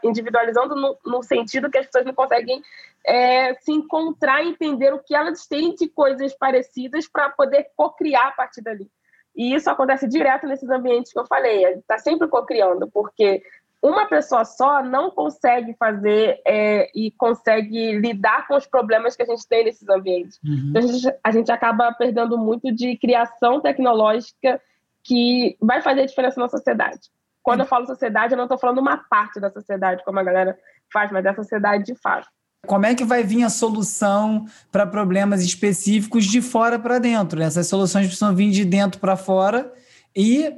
individualizando 0.03 0.75
no, 0.75 0.97
no 1.03 1.23
sentido 1.23 1.69
que 1.69 1.79
as 1.79 1.87
pessoas 1.87 2.05
não 2.05 2.13
conseguem 2.13 2.61
é, 3.05 3.55
se 3.55 3.71
encontrar 3.71 4.43
entender 4.43 4.93
o 4.93 4.99
que 4.99 5.15
elas 5.15 5.47
têm 5.47 5.73
de 5.73 5.89
coisas 5.89 6.33
parecidas 6.35 7.07
para 7.07 7.29
poder 7.29 7.67
co-criar 7.75 8.27
a 8.27 8.31
partir 8.31 8.61
dali. 8.61 8.87
E 9.35 9.55
isso 9.55 9.69
acontece 9.69 10.07
direto 10.07 10.45
nesses 10.45 10.69
ambientes 10.69 11.11
que 11.11 11.19
eu 11.19 11.25
falei, 11.25 11.65
está 11.73 11.97
sempre 11.97 12.27
co-criando, 12.27 12.87
porque 12.91 13.41
uma 13.83 14.05
pessoa 14.05 14.45
só 14.45 14.81
não 14.81 15.11
consegue 15.11 15.75
fazer 15.77 16.41
é, 16.47 16.89
e 16.95 17.11
consegue 17.11 17.99
lidar 17.99 18.47
com 18.47 18.55
os 18.55 18.65
problemas 18.65 19.13
que 19.13 19.23
a 19.23 19.25
gente 19.25 19.45
tem 19.45 19.65
nesses 19.65 19.87
ambientes. 19.89 20.39
Uhum. 20.41 20.69
Então, 20.69 20.81
a, 20.81 20.87
gente, 20.87 21.15
a 21.21 21.31
gente 21.31 21.51
acaba 21.51 21.91
perdendo 21.91 22.37
muito 22.37 22.73
de 22.73 22.95
criação 22.97 23.59
tecnológica 23.59 24.61
que 25.03 25.57
vai 25.59 25.81
fazer 25.81 26.05
diferença 26.05 26.39
na 26.39 26.47
sociedade. 26.47 27.11
Quando 27.41 27.59
eu 27.59 27.65
falo 27.65 27.85
sociedade, 27.85 28.31
eu 28.31 28.37
não 28.37 28.45
estou 28.45 28.57
falando 28.57 28.77
uma 28.77 28.97
parte 28.97 29.37
da 29.37 29.51
sociedade, 29.51 30.01
como 30.05 30.17
a 30.17 30.23
galera 30.23 30.57
faz, 30.91 31.11
mas 31.11 31.25
da 31.25 31.35
sociedade 31.35 31.83
de 31.83 31.95
fato. 31.95 32.29
como 32.65 32.85
é 32.85 32.95
que 32.95 33.03
vai 33.03 33.21
vir 33.21 33.43
a 33.43 33.49
solução 33.49 34.45
para 34.71 34.87
problemas 34.87 35.43
específicos 35.43 36.23
de 36.23 36.41
fora 36.41 36.79
para 36.79 36.99
dentro. 36.99 37.43
Essas 37.43 37.67
soluções 37.67 38.05
precisam 38.05 38.33
vir 38.33 38.49
de 38.49 38.63
dentro 38.63 39.01
para 39.01 39.17
fora 39.17 39.73
e, 40.15 40.53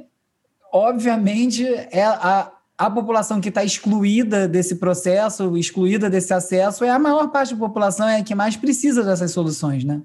obviamente, 0.72 1.66
é 1.90 2.04
a, 2.04 2.52
a 2.78 2.90
população 2.90 3.40
que 3.40 3.48
está 3.48 3.64
excluída 3.64 4.46
desse 4.46 4.76
processo, 4.76 5.56
excluída 5.56 6.10
desse 6.10 6.32
acesso, 6.34 6.84
é 6.84 6.90
a 6.90 6.98
maior 6.98 7.28
parte 7.28 7.54
da 7.54 7.60
população, 7.60 8.08
é 8.08 8.18
a 8.18 8.24
que 8.24 8.34
mais 8.34 8.56
precisa 8.56 9.02
dessas 9.02 9.30
soluções, 9.30 9.84
né? 9.84 10.02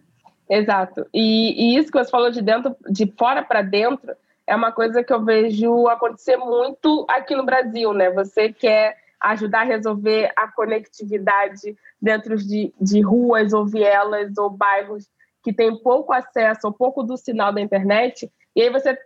Exato. 0.49 1.05
E, 1.13 1.73
e 1.73 1.77
isso 1.77 1.91
que 1.91 1.97
você 1.97 2.09
falou 2.09 2.31
de 2.31 2.41
dentro, 2.41 2.75
de 2.89 3.11
fora 3.17 3.43
para 3.43 3.61
dentro, 3.61 4.13
é 4.47 4.55
uma 4.55 4.71
coisa 4.71 5.03
que 5.03 5.13
eu 5.13 5.23
vejo 5.23 5.87
acontecer 5.87 6.37
muito 6.37 7.05
aqui 7.09 7.35
no 7.35 7.45
Brasil, 7.45 7.93
né? 7.93 8.09
Você 8.11 8.51
quer 8.51 8.97
ajudar 9.19 9.61
a 9.61 9.65
resolver 9.65 10.31
a 10.35 10.47
conectividade 10.47 11.77
dentro 12.01 12.35
de, 12.37 12.73
de 12.79 13.01
ruas 13.01 13.53
ou 13.53 13.67
vielas 13.67 14.37
ou 14.37 14.49
bairros 14.49 15.07
que 15.43 15.53
têm 15.53 15.75
pouco 15.77 16.11
acesso 16.11 16.67
ou 16.67 16.73
pouco 16.73 17.03
do 17.03 17.17
sinal 17.17 17.53
da 17.53 17.61
internet, 17.61 18.31
e 18.55 18.61
aí 18.61 18.69
você 18.69 18.97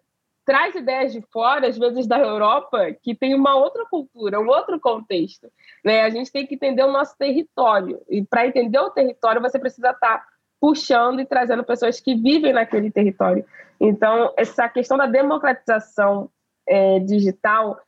traz 0.45 0.75
ideias 0.75 1.12
de 1.12 1.21
fora, 1.34 1.67
às 1.67 1.77
vezes 1.77 2.05
da 2.05 2.19
Europa, 2.19 2.93
que 3.01 3.15
tem 3.15 3.34
uma 3.34 3.55
outra 3.55 3.86
cultura, 3.86 4.39
um 4.39 4.47
outro 4.47 4.79
contexto. 4.79 5.47
Né? 5.84 6.03
A 6.03 6.10
gente 6.10 6.31
tem 6.31 6.45
que 6.45 6.55
entender 6.55 6.84
o 6.84 6.91
nosso 6.91 7.17
território, 7.17 8.01
e 8.08 8.23
para 8.23 8.45
entender 8.45 8.79
o 8.79 8.91
território, 8.91 9.41
você 9.41 9.58
precisa 9.58 9.89
estar 9.89 10.19
tá 10.19 10.25
puxando 10.62 11.19
e 11.19 11.25
trazendo 11.25 11.63
pessoas 11.63 11.99
que 11.99 12.15
vivem 12.15 12.53
naquele 12.53 12.91
território. 12.91 13.45
Então, 13.79 14.34
essa 14.38 14.69
questão 14.69 14.97
da 14.97 15.05
democratização 15.05 16.29
é, 16.67 16.99
digital, 16.99 17.79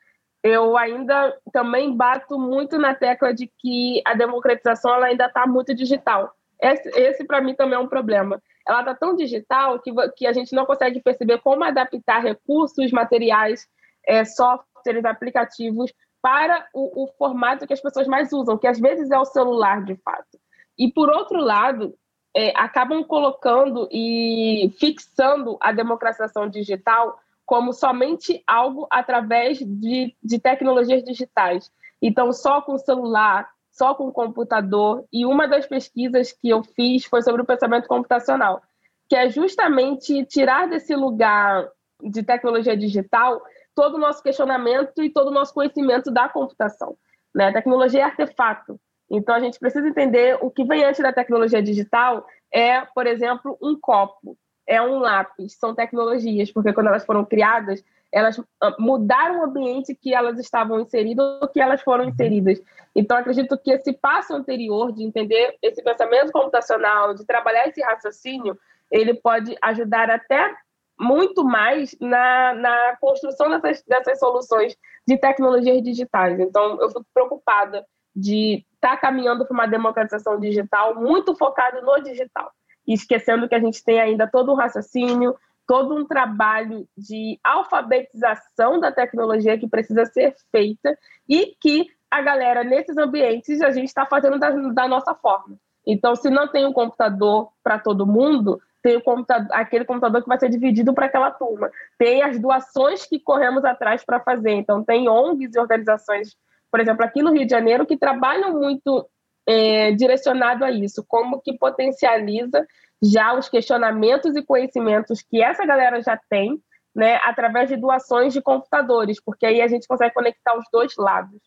eu 0.44 0.78
ainda 0.78 1.36
também 1.52 1.96
bato 1.96 2.38
muito 2.40 2.78
na 2.78 2.94
tecla 2.94 3.34
de 3.34 3.48
que 3.48 4.02
a 4.06 4.14
democratização 4.14 4.94
ela 4.94 5.08
ainda 5.08 5.26
está 5.26 5.46
muito 5.46 5.74
digital. 5.74 6.34
Esse, 6.62 6.90
esse 6.90 7.24
para 7.26 7.42
mim, 7.42 7.56
também 7.56 7.76
é 7.76 7.80
um 7.80 7.88
problema. 7.88 8.42
Ela 8.68 8.80
está 8.80 8.96
tão 8.96 9.16
digital 9.16 9.80
que, 9.80 9.92
que 10.16 10.26
a 10.26 10.34
gente 10.34 10.54
não 10.54 10.66
consegue 10.66 11.02
perceber 11.02 11.40
como 11.40 11.64
adaptar 11.64 12.22
recursos, 12.22 12.92
materiais, 12.92 13.68
é, 14.08 14.26
softwares, 14.26 15.06
aplicativos 15.06 15.94
para 16.22 16.68
o, 16.74 17.04
o 17.04 17.08
formato 17.18 17.68
que 17.68 17.74
as 17.74 17.82
pessoas 17.82 18.08
mais 18.08 18.34
usam, 18.34 18.58
que 18.58 18.68
às 18.68 18.80
vezes 18.80 19.12
é 19.12 19.18
o 19.18 19.26
celular, 19.26 19.84
de 19.84 19.96
fato. 19.98 20.40
E, 20.78 20.92
por 20.92 21.10
outro 21.10 21.40
lado, 21.40 21.96
é, 22.36 22.52
acabam 22.56 23.04
colocando 23.04 23.88
e 23.92 24.72
fixando 24.80 25.58
a 25.60 25.72
democratização 25.72 26.50
digital 26.50 27.20
como 27.46 27.72
somente 27.72 28.44
algo 28.46 28.88
através 28.92 29.60
de, 29.60 30.16
de 30.22 30.40
tecnologias 30.40 31.04
digitais. 31.04 31.72
Então, 32.02 32.32
só 32.34 32.62
com 32.62 32.78
celular, 32.78 33.50
só 33.78 33.94
com 33.94 34.12
computador. 34.12 35.06
E 35.14 35.26
uma 35.26 35.48
das 35.48 35.66
pesquisas 35.68 36.32
que 36.32 36.50
eu 36.50 36.64
fiz 36.64 37.06
foi 37.06 37.22
sobre 37.22 37.42
o 37.42 37.46
pensamento 37.46 37.88
computacional, 37.88 38.62
que 39.08 39.16
é 39.16 39.30
justamente 39.30 40.26
tirar 40.26 40.68
desse 40.68 40.96
lugar 40.96 41.70
de 42.02 42.24
tecnologia 42.24 42.76
digital 42.76 43.42
todo 43.76 43.96
o 43.96 44.00
nosso 44.00 44.24
questionamento 44.24 45.04
e 45.04 45.10
todo 45.10 45.28
o 45.28 45.34
nosso 45.34 45.54
conhecimento 45.54 46.10
da 46.10 46.28
computação. 46.28 46.98
Né? 47.34 47.52
Tecnologia 47.52 48.02
é 48.02 48.04
artefato. 48.04 48.80
Então, 49.10 49.36
a 49.36 49.40
gente 49.40 49.60
precisa 49.60 49.88
entender 49.88 50.38
o 50.42 50.50
que 50.50 50.66
vem 50.66 50.84
antes 50.84 51.02
da 51.02 51.14
tecnologia 51.14 51.62
digital 51.62 52.26
é, 52.52 52.82
por 52.94 53.06
exemplo, 53.06 53.58
um 53.62 53.80
copo, 53.80 54.38
é 54.68 54.82
um 54.82 55.00
lápis, 55.00 55.56
são 55.58 55.74
tecnologias, 55.74 56.52
porque 56.52 56.74
quando 56.74 56.88
elas 56.88 57.06
foram 57.06 57.24
criadas, 57.24 57.84
elas 58.12 58.40
ah, 58.62 58.76
mudaram 58.80 59.40
o 59.40 59.44
ambiente 59.44 59.96
que 59.96 60.14
elas 60.14 60.40
estavam 60.40 60.80
inseridas 60.80 61.40
ou 61.42 61.48
que 61.48 61.60
elas 61.60 61.82
foram 61.82 62.06
uhum. 62.06 62.10
inseridas. 62.10 62.62
Então, 62.96 63.18
acredito 63.18 63.58
que 63.58 63.72
esse 63.72 63.94
passo 63.94 64.34
anterior 64.34 64.92
de 64.92 65.04
entender 65.04 65.56
esse 65.62 65.84
pensamento 65.84 66.32
computacional, 66.32 67.14
de 67.14 67.26
trabalhar 67.26 67.68
esse 67.68 67.82
raciocínio, 67.82 68.58
ele 68.92 69.14
pode 69.14 69.56
ajudar 69.62 70.10
até 70.10 70.56
muito 71.00 71.44
mais 71.44 71.96
na, 72.02 72.56
na 72.56 72.98
construção 73.00 73.50
dessas, 73.50 73.84
dessas 73.88 74.20
soluções 74.20 74.76
de 75.08 75.18
tecnologias 75.18 75.84
digitais. 75.84 76.40
Então, 76.40 76.82
eu 76.82 76.88
fico 76.90 77.06
preocupada 77.14 77.86
de 78.16 78.66
estar 78.74 78.96
tá 78.96 78.98
caminhando 78.98 79.46
para 79.46 79.54
uma 79.54 79.68
democratização 79.68 80.40
digital 80.40 80.96
muito 80.96 81.36
focado 81.36 81.82
no 81.84 82.02
digital, 82.02 82.52
esquecendo 82.88 83.48
que 83.48 83.54
a 83.54 83.60
gente 83.60 83.84
tem 83.84 84.00
ainda 84.00 84.28
todo 84.28 84.52
um 84.52 84.56
raciocínio, 84.56 85.36
todo 85.68 85.96
um 85.96 86.06
trabalho 86.06 86.88
de 86.98 87.40
alfabetização 87.44 88.80
da 88.80 88.92
tecnologia 88.92 89.58
que 89.58 89.68
precisa 89.68 90.06
ser 90.06 90.34
feita 90.52 90.98
e 91.30 91.56
que 91.60 91.88
a 92.10 92.22
galera 92.22 92.64
nesses 92.64 92.98
ambientes 92.98 93.62
a 93.62 93.72
gente 93.72 93.90
está 93.90 94.06
fazendo 94.06 94.40
da, 94.40 94.50
da, 94.50 94.88
nossa 94.88 95.14
forma. 95.14 95.58
Então, 95.86 96.16
se 96.16 96.30
não 96.30 96.48
tem 96.48 96.66
um 96.66 96.74
computador 96.74 97.50
para 97.62 97.78
todo 97.78 98.08
mundo, 98.08 98.62
tem 98.82 98.96
o 98.96 99.04
computador, 99.04 99.48
aquele 99.52 99.84
computador 99.84 100.22
que 100.22 100.28
vai 100.30 100.40
ser 100.40 100.50
dividido 100.50 100.94
para 100.94 101.08
aquela 101.08 101.32
turma. 101.32 101.70
Tem 101.98 102.24
as 102.24 102.40
doações 102.40 103.06
que 103.06 103.20
corremos 103.20 103.66
atrás 103.66 104.06
para 104.06 104.22
fazer. 104.22 104.52
Então, 104.52 104.84
tem 104.84 105.10
ONGs 105.10 105.54
e 105.54 105.60
organizações 105.60 106.38
por 106.72 106.80
exemplo, 106.80 107.04
aqui 107.04 107.22
no 107.22 107.32
Rio 107.32 107.46
de 107.46 107.52
Janeiro, 107.52 107.86
que 107.86 107.98
trabalham 107.98 108.54
muito 108.54 109.08
é, 109.48 109.92
direcionado 109.94 110.66
a 110.66 110.72
isso, 110.72 111.04
como 111.08 111.42
que 111.42 111.58
potencializa 111.58 112.66
já 113.04 113.34
os 113.34 113.50
questionamentos 113.50 114.36
e 114.36 114.44
conhecimentos 114.44 115.22
que 115.22 115.42
essa 115.42 115.66
galera 115.66 116.02
já 116.02 116.20
tem, 116.30 116.60
né, 116.96 117.20
através 117.24 117.70
de 117.70 117.78
doações 117.78 118.34
de 118.34 118.42
computadores, 118.42 119.22
porque 119.24 119.46
aí 119.46 119.62
a 119.62 119.68
gente 119.68 119.88
consegue 119.88 120.14
conectar 120.14 120.58
os 120.58 120.66
dois 120.72 120.94
lados. 120.98 121.40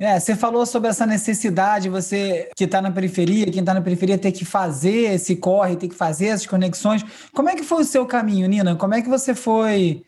É, 0.00 0.20
você 0.20 0.36
falou 0.36 0.64
sobre 0.64 0.88
essa 0.88 1.04
necessidade, 1.04 1.88
você 1.88 2.50
que 2.56 2.64
está 2.64 2.80
na 2.80 2.92
periferia, 2.92 3.50
quem 3.50 3.60
está 3.60 3.74
na 3.74 3.80
periferia 3.80 4.16
ter 4.16 4.30
que 4.30 4.44
fazer 4.44 5.14
esse 5.14 5.34
corre, 5.34 5.74
ter 5.74 5.88
que 5.88 5.94
fazer 5.94 6.26
essas 6.26 6.46
conexões. 6.46 7.04
Como 7.34 7.48
é 7.48 7.56
que 7.56 7.64
foi 7.64 7.82
o 7.82 7.84
seu 7.84 8.06
caminho, 8.06 8.48
Nina? 8.48 8.76
Como 8.76 8.94
é 8.94 9.02
que 9.02 9.08
você 9.08 9.34
foi 9.34 10.04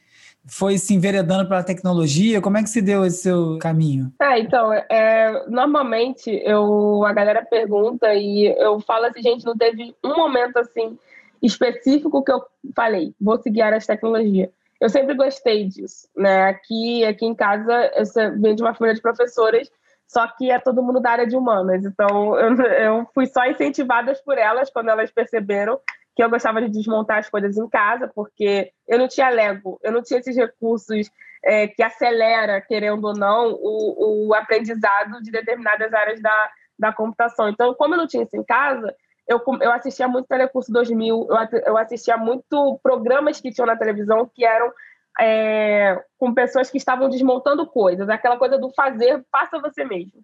foi 0.50 0.76
se 0.78 0.94
enveredando 0.94 1.48
pela 1.48 1.62
tecnologia? 1.62 2.40
Como 2.40 2.58
é 2.58 2.62
que 2.62 2.68
se 2.68 2.82
deu 2.82 3.04
esse 3.04 3.22
seu 3.22 3.58
caminho? 3.58 4.12
É, 4.20 4.38
então, 4.40 4.72
é, 4.72 5.46
normalmente 5.48 6.30
eu, 6.44 7.04
a 7.04 7.12
galera 7.12 7.44
pergunta 7.44 8.12
e 8.14 8.46
eu 8.58 8.80
falo 8.80 9.06
assim, 9.06 9.22
gente, 9.22 9.46
não 9.46 9.56
teve 9.56 9.94
um 10.04 10.16
momento 10.16 10.56
assim 10.58 10.98
específico 11.40 12.22
que 12.22 12.32
eu 12.32 12.42
falei, 12.74 13.14
vou 13.20 13.40
seguir 13.40 13.62
área 13.62 13.78
de 13.78 13.86
tecnologia. 13.86 14.50
Eu 14.80 14.88
sempre 14.88 15.14
gostei 15.14 15.66
disso, 15.66 16.08
né? 16.16 16.44
Aqui, 16.44 17.04
aqui 17.04 17.26
em 17.26 17.34
casa, 17.34 17.90
eu 17.94 18.40
venho 18.40 18.56
de 18.56 18.62
uma 18.62 18.74
família 18.74 18.94
de 18.94 19.02
professoras, 19.02 19.70
só 20.06 20.26
que 20.26 20.50
é 20.50 20.58
todo 20.58 20.82
mundo 20.82 21.00
da 21.00 21.10
área 21.10 21.26
de 21.26 21.36
humanas. 21.36 21.84
Então, 21.84 22.34
eu, 22.40 22.56
eu 22.56 23.08
fui 23.14 23.26
só 23.26 23.46
incentivada 23.46 24.12
por 24.24 24.36
elas 24.36 24.70
quando 24.70 24.88
elas 24.88 25.10
perceberam 25.10 25.78
que 26.20 26.24
eu 26.24 26.28
gostava 26.28 26.61
de 26.61 26.68
desmontar 26.68 27.16
as 27.16 27.30
coisas 27.30 27.56
em 27.56 27.66
casa, 27.66 28.06
porque 28.14 28.70
eu 28.87 28.98
não 28.98 29.09
tinha 29.09 29.30
Lego, 29.30 29.80
eu 29.83 29.90
não 29.90 30.02
tinha 30.02 30.20
esses 30.20 30.37
recursos 30.37 31.11
é, 31.42 31.66
que 31.66 31.83
acelera, 31.83 32.61
querendo 32.61 33.02
ou 33.06 33.14
não, 33.14 33.52
o, 33.52 34.28
o 34.28 34.35
aprendizado 34.35 35.22
de 35.22 35.30
determinadas 35.30 35.94
áreas 35.94 36.20
da, 36.20 36.50
da 36.78 36.92
computação. 36.92 37.48
Então, 37.48 37.72
como 37.72 37.94
eu 37.94 37.98
não 37.98 38.06
tinha 38.06 38.22
isso 38.22 38.37
em 38.37 38.44
casa, 38.44 38.94
eu, 39.26 39.40
eu 39.62 39.72
assistia 39.72 40.06
muito 40.06 40.28
Telecurso 40.28 40.70
2000, 40.70 41.26
eu, 41.30 41.61
eu 41.64 41.78
assistia 41.78 42.18
muito 42.18 42.78
programas 42.83 43.40
que 43.40 43.50
tinham 43.50 43.64
na 43.64 43.76
televisão 43.76 44.30
que 44.30 44.44
eram 44.44 44.70
é, 45.18 46.04
com 46.18 46.35
pessoas 46.35 46.70
que 46.70 46.76
estavam 46.76 47.09
desmontando 47.09 47.66
coisas, 47.66 48.11
aquela 48.11 48.37
coisa 48.37 48.59
do 48.59 48.68
fazer, 48.74 49.24
faça 49.33 49.59
você 49.59 49.87
mesmo. 49.87 50.20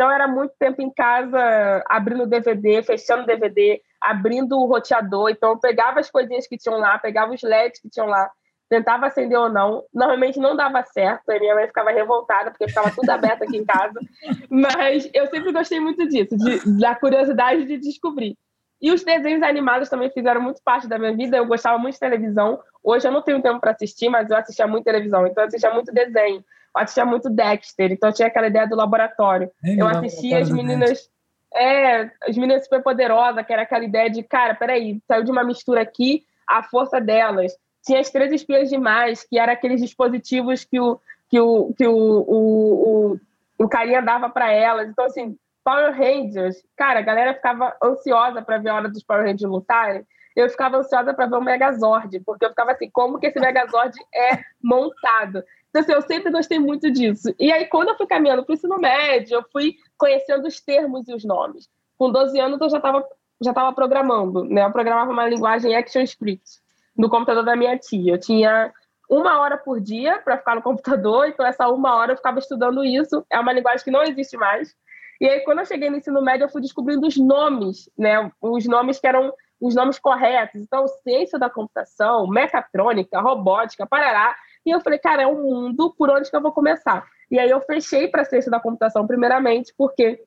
Então, 0.00 0.10
era 0.10 0.26
muito 0.26 0.54
tempo 0.58 0.80
em 0.80 0.90
casa, 0.90 1.84
abrindo 1.86 2.24
DVD, 2.24 2.82
fechando 2.82 3.26
DVD, 3.26 3.82
abrindo 4.00 4.58
o 4.58 4.64
roteador. 4.64 5.28
Então, 5.28 5.50
eu 5.50 5.58
pegava 5.58 6.00
as 6.00 6.10
coisinhas 6.10 6.46
que 6.46 6.56
tinham 6.56 6.78
lá, 6.78 6.98
pegava 6.98 7.34
os 7.34 7.42
LEDs 7.42 7.82
que 7.82 7.90
tinham 7.90 8.08
lá, 8.08 8.30
tentava 8.66 9.08
acender 9.08 9.38
ou 9.38 9.50
não. 9.50 9.84
Normalmente 9.92 10.38
não 10.38 10.56
dava 10.56 10.82
certo, 10.84 11.28
a 11.28 11.38
minha 11.38 11.54
mãe 11.54 11.66
ficava 11.66 11.90
revoltada, 11.90 12.50
porque 12.50 12.66
ficava 12.66 12.90
tudo 12.90 13.10
aberto 13.10 13.42
aqui 13.42 13.58
em 13.58 13.64
casa. 13.66 14.00
Mas 14.48 15.06
eu 15.12 15.26
sempre 15.26 15.52
gostei 15.52 15.78
muito 15.78 16.08
disso, 16.08 16.34
de, 16.34 16.80
da 16.80 16.94
curiosidade 16.94 17.66
de 17.66 17.76
descobrir. 17.76 18.38
E 18.80 18.90
os 18.90 19.04
desenhos 19.04 19.42
animados 19.42 19.90
também 19.90 20.08
fizeram 20.08 20.40
muito 20.40 20.62
parte 20.64 20.88
da 20.88 20.98
minha 20.98 21.14
vida. 21.14 21.36
Eu 21.36 21.44
gostava 21.44 21.76
muito 21.76 21.92
de 21.92 22.00
televisão. 22.00 22.58
Hoje 22.82 23.06
eu 23.06 23.12
não 23.12 23.20
tenho 23.20 23.42
tempo 23.42 23.60
para 23.60 23.72
assistir, 23.72 24.08
mas 24.08 24.30
eu 24.30 24.36
assistia 24.38 24.66
muito 24.66 24.84
televisão. 24.84 25.26
Então 25.26 25.44
eu 25.44 25.48
assistia 25.48 25.74
muito 25.74 25.92
desenho 25.92 26.42
eu 26.74 26.82
assistia 26.82 27.04
muito 27.04 27.28
Dexter, 27.28 27.92
então 27.92 28.12
tinha 28.12 28.28
aquela 28.28 28.46
ideia 28.46 28.66
do 28.66 28.76
laboratório. 28.76 29.50
É, 29.64 29.74
eu 29.74 29.86
assistia 29.86 30.38
as 30.38 30.50
meninas. 30.50 31.10
É, 31.52 32.02
as 32.28 32.36
meninas 32.36 32.62
super 32.62 32.80
poderosas, 32.80 33.44
que 33.44 33.52
era 33.52 33.62
aquela 33.62 33.84
ideia 33.84 34.08
de, 34.08 34.22
cara, 34.22 34.54
peraí, 34.54 35.02
saiu 35.08 35.24
de 35.24 35.32
uma 35.32 35.42
mistura 35.42 35.82
aqui, 35.82 36.24
a 36.48 36.62
força 36.62 37.00
delas. 37.00 37.52
Tinha 37.84 37.98
as 37.98 38.08
três 38.08 38.32
espias 38.32 38.70
demais, 38.70 39.24
que 39.24 39.36
eram 39.36 39.52
aqueles 39.52 39.80
dispositivos 39.80 40.64
que 40.64 40.78
o, 40.78 41.00
que 41.28 41.40
o, 41.40 41.74
que 41.76 41.86
o, 41.88 41.96
o, 41.96 43.12
o, 43.14 43.20
o 43.64 43.68
carinha 43.68 44.00
dava 44.00 44.30
para 44.30 44.52
elas. 44.52 44.88
Então, 44.88 45.06
assim, 45.06 45.36
Power 45.64 45.92
Rangers, 45.92 46.56
cara, 46.76 47.00
a 47.00 47.02
galera 47.02 47.34
ficava 47.34 47.76
ansiosa 47.82 48.42
para 48.42 48.58
ver 48.58 48.70
a 48.70 48.74
hora 48.76 48.88
dos 48.88 49.02
Power 49.02 49.24
Rangers 49.24 49.50
lutarem. 49.50 50.06
Eu 50.34 50.48
ficava 50.48 50.78
ansiosa 50.78 51.12
para 51.12 51.26
ver 51.26 51.36
o 51.36 51.40
Megazord, 51.40 52.20
porque 52.20 52.44
eu 52.44 52.50
ficava 52.50 52.72
assim, 52.72 52.88
como 52.90 53.18
que 53.18 53.26
esse 53.26 53.40
Megazord 53.40 53.96
é 54.14 54.38
montado? 54.62 55.42
Então, 55.70 55.82
assim, 55.82 55.92
eu 55.92 56.02
sempre 56.02 56.32
gostei 56.32 56.58
muito 56.58 56.90
disso. 56.90 57.32
E 57.38 57.50
aí, 57.52 57.66
quando 57.66 57.88
eu 57.88 57.96
fui 57.96 58.06
caminhando 58.06 58.44
para 58.44 58.52
o 58.52 58.54
ensino 58.54 58.76
médio, 58.78 59.36
eu 59.36 59.44
fui 59.52 59.76
conhecendo 59.96 60.46
os 60.46 60.60
termos 60.60 61.08
e 61.08 61.14
os 61.14 61.24
nomes. 61.24 61.68
com 61.96 62.10
12 62.10 62.38
anos 62.38 62.60
eu 62.60 62.68
já 62.68 62.78
estava 62.78 63.06
já 63.42 63.54
tava 63.54 63.72
programando, 63.72 64.44
né? 64.44 64.64
Eu 64.64 64.70
programava 64.70 65.10
uma 65.10 65.26
linguagem 65.26 65.74
ActionScript 65.74 66.60
no 66.96 67.08
computador 67.08 67.44
da 67.44 67.56
minha 67.56 67.78
tia. 67.78 68.12
Eu 68.12 68.20
tinha 68.20 68.72
uma 69.08 69.40
hora 69.40 69.56
por 69.56 69.80
dia 69.80 70.18
para 70.18 70.36
ficar 70.36 70.54
no 70.54 70.62
computador, 70.62 71.26
então 71.26 71.46
essa 71.46 71.68
uma 71.68 71.96
hora 71.96 72.12
eu 72.12 72.16
ficava 72.16 72.38
estudando 72.38 72.84
isso. 72.84 73.24
É 73.30 73.40
uma 73.40 73.52
linguagem 73.52 73.82
que 73.82 73.90
não 73.90 74.02
existe 74.02 74.36
mais. 74.36 74.74
E 75.20 75.26
aí, 75.26 75.40
quando 75.40 75.60
eu 75.60 75.66
cheguei 75.66 75.90
no 75.90 75.96
ensino 75.96 76.22
médio, 76.22 76.44
eu 76.44 76.48
fui 76.48 76.60
descobrindo 76.62 77.06
os 77.06 77.16
nomes, 77.16 77.90
né? 77.96 78.30
Os 78.40 78.66
nomes 78.66 78.98
que 78.98 79.06
eram 79.06 79.32
os 79.60 79.74
nomes 79.74 79.98
corretos. 79.98 80.60
Então, 80.60 80.86
ciência 80.88 81.38
da 81.38 81.50
computação, 81.50 82.26
mecatrônica, 82.26 83.20
robótica, 83.20 83.86
parará. 83.86 84.34
E 84.64 84.70
eu 84.70 84.80
falei, 84.80 84.98
cara, 84.98 85.22
é 85.22 85.26
um 85.26 85.42
mundo 85.42 85.94
por 85.96 86.10
onde 86.10 86.30
que 86.30 86.36
eu 86.36 86.42
vou 86.42 86.52
começar? 86.52 87.04
E 87.30 87.38
aí 87.38 87.50
eu 87.50 87.60
fechei 87.60 88.08
para 88.08 88.24
ciência 88.24 88.50
da 88.50 88.60
computação, 88.60 89.06
primeiramente, 89.06 89.72
porque, 89.76 90.22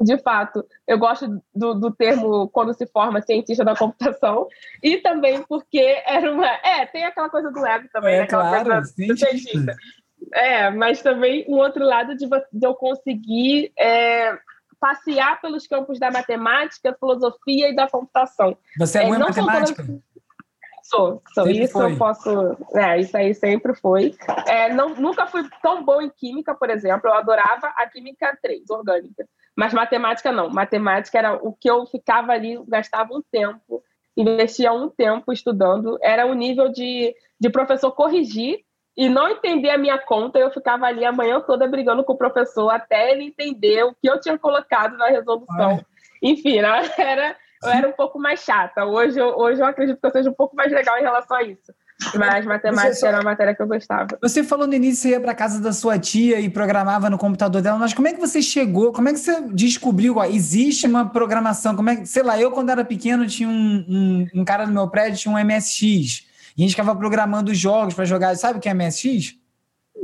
de 0.00 0.18
fato, 0.18 0.64
eu 0.86 0.98
gosto 0.98 1.40
do, 1.54 1.74
do 1.74 1.90
termo 1.90 2.48
quando 2.48 2.74
se 2.74 2.86
forma 2.86 3.20
cientista 3.20 3.64
da 3.64 3.76
computação, 3.76 4.48
e 4.82 4.98
também 4.98 5.42
porque 5.42 6.02
era 6.06 6.32
uma. 6.32 6.46
É, 6.46 6.86
tem 6.86 7.04
aquela 7.04 7.28
coisa 7.28 7.50
do 7.50 7.64
ego 7.64 7.88
também, 7.92 8.14
é, 8.14 8.18
né? 8.18 8.24
Aquela 8.24 8.48
claro, 8.48 8.64
coisa 8.64 8.80
do 8.80 9.16
cientista. 9.16 9.76
É, 10.32 10.70
mas 10.70 11.02
também 11.02 11.44
um 11.48 11.56
outro 11.56 11.84
lado 11.84 12.16
de, 12.16 12.26
de 12.26 12.66
eu 12.66 12.74
conseguir 12.74 13.72
é, 13.78 14.38
passear 14.80 15.40
pelos 15.40 15.66
campos 15.66 15.98
da 15.98 16.10
matemática, 16.10 16.96
filosofia 16.98 17.68
e 17.68 17.74
da 17.76 17.88
computação. 17.88 18.56
Você 18.78 18.98
é, 18.98 19.02
é 19.02 19.06
boa 19.06 19.16
em 19.16 19.20
matemática? 19.20 19.84
Sou, 20.90 21.22
sou. 21.32 21.48
isso 21.48 21.72
foi. 21.72 21.92
eu 21.92 21.96
posso. 21.96 22.56
É, 22.74 22.98
isso 22.98 23.16
aí 23.16 23.32
sempre 23.32 23.72
foi. 23.74 24.12
É, 24.48 24.72
não, 24.74 24.88
nunca 24.96 25.24
fui 25.24 25.48
tão 25.62 25.84
bom 25.84 26.02
em 26.02 26.10
química, 26.10 26.52
por 26.52 26.68
exemplo. 26.68 27.08
Eu 27.08 27.14
adorava 27.14 27.68
a 27.76 27.86
química 27.86 28.36
3, 28.42 28.68
orgânica. 28.70 29.24
Mas 29.56 29.72
matemática 29.72 30.32
não. 30.32 30.50
Matemática 30.50 31.16
era 31.16 31.34
o 31.34 31.52
que 31.52 31.70
eu 31.70 31.86
ficava 31.86 32.32
ali, 32.32 32.60
gastava 32.66 33.14
um 33.14 33.22
tempo, 33.22 33.84
investia 34.16 34.72
um 34.72 34.88
tempo 34.88 35.32
estudando. 35.32 35.96
Era 36.02 36.26
o 36.26 36.34
nível 36.34 36.70
de, 36.72 37.14
de 37.38 37.48
professor 37.50 37.92
corrigir 37.92 38.64
e 38.96 39.08
não 39.08 39.28
entender 39.28 39.70
a 39.70 39.78
minha 39.78 39.98
conta. 39.98 40.40
Eu 40.40 40.50
ficava 40.50 40.86
ali 40.86 41.04
a 41.04 41.12
manhã 41.12 41.40
toda 41.40 41.68
brigando 41.68 42.02
com 42.02 42.14
o 42.14 42.18
professor 42.18 42.68
até 42.68 43.12
ele 43.12 43.24
entender 43.24 43.84
o 43.84 43.94
que 43.94 44.10
eu 44.10 44.20
tinha 44.20 44.36
colocado 44.36 44.96
na 44.96 45.06
resolução. 45.06 45.70
Ai. 45.70 45.84
Enfim, 46.20 46.58
era 46.58 47.36
eu 47.62 47.70
era 47.70 47.88
um 47.88 47.92
pouco 47.92 48.18
mais 48.18 48.40
chata. 48.40 48.84
Hoje 48.84 49.18
eu, 49.18 49.28
hoje 49.36 49.60
eu 49.60 49.66
acredito 49.66 50.00
que 50.00 50.06
eu 50.06 50.10
seja 50.10 50.30
um 50.30 50.34
pouco 50.34 50.56
mais 50.56 50.72
legal 50.72 50.98
em 50.98 51.02
relação 51.02 51.36
a 51.36 51.42
isso. 51.42 51.72
Mas 52.16 52.46
matemática 52.46 52.94
só... 52.94 53.08
era 53.08 53.18
uma 53.18 53.24
matéria 53.24 53.54
que 53.54 53.60
eu 53.60 53.66
gostava. 53.66 54.18
Você 54.22 54.42
falou 54.42 54.66
no 54.66 54.74
início 54.74 55.02
que 55.02 55.02
você 55.02 55.08
ia 55.10 55.20
para 55.20 55.34
casa 55.34 55.60
da 55.60 55.72
sua 55.72 55.98
tia 55.98 56.40
e 56.40 56.48
programava 56.48 57.10
no 57.10 57.18
computador 57.18 57.60
dela, 57.60 57.78
mas 57.78 57.92
como 57.92 58.08
é 58.08 58.14
que 58.14 58.20
você 58.20 58.40
chegou? 58.40 58.92
Como 58.92 59.08
é 59.08 59.12
que 59.12 59.18
você 59.18 59.40
descobriu? 59.52 60.16
Ó, 60.16 60.24
existe 60.24 60.86
uma 60.86 61.08
programação? 61.10 61.76
Como 61.76 61.90
é 61.90 61.96
que, 61.96 62.06
sei 62.06 62.22
lá, 62.22 62.40
eu 62.40 62.50
quando 62.50 62.70
era 62.70 62.84
pequeno 62.84 63.26
tinha 63.26 63.48
um, 63.48 63.84
um, 63.88 64.40
um 64.40 64.44
cara 64.44 64.66
no 64.66 64.72
meu 64.72 64.88
prédio 64.88 65.18
tinha 65.18 65.34
um 65.34 65.38
MSX 65.38 66.26
e 66.56 66.62
a 66.62 66.66
gente 66.66 66.70
ficava 66.70 66.96
programando 66.96 67.54
jogos 67.54 67.94
para 67.94 68.04
jogar. 68.04 68.34
Sabe 68.36 68.58
o 68.58 68.60
que 68.60 68.68
é 68.68 68.74
MSX? 68.74 69.39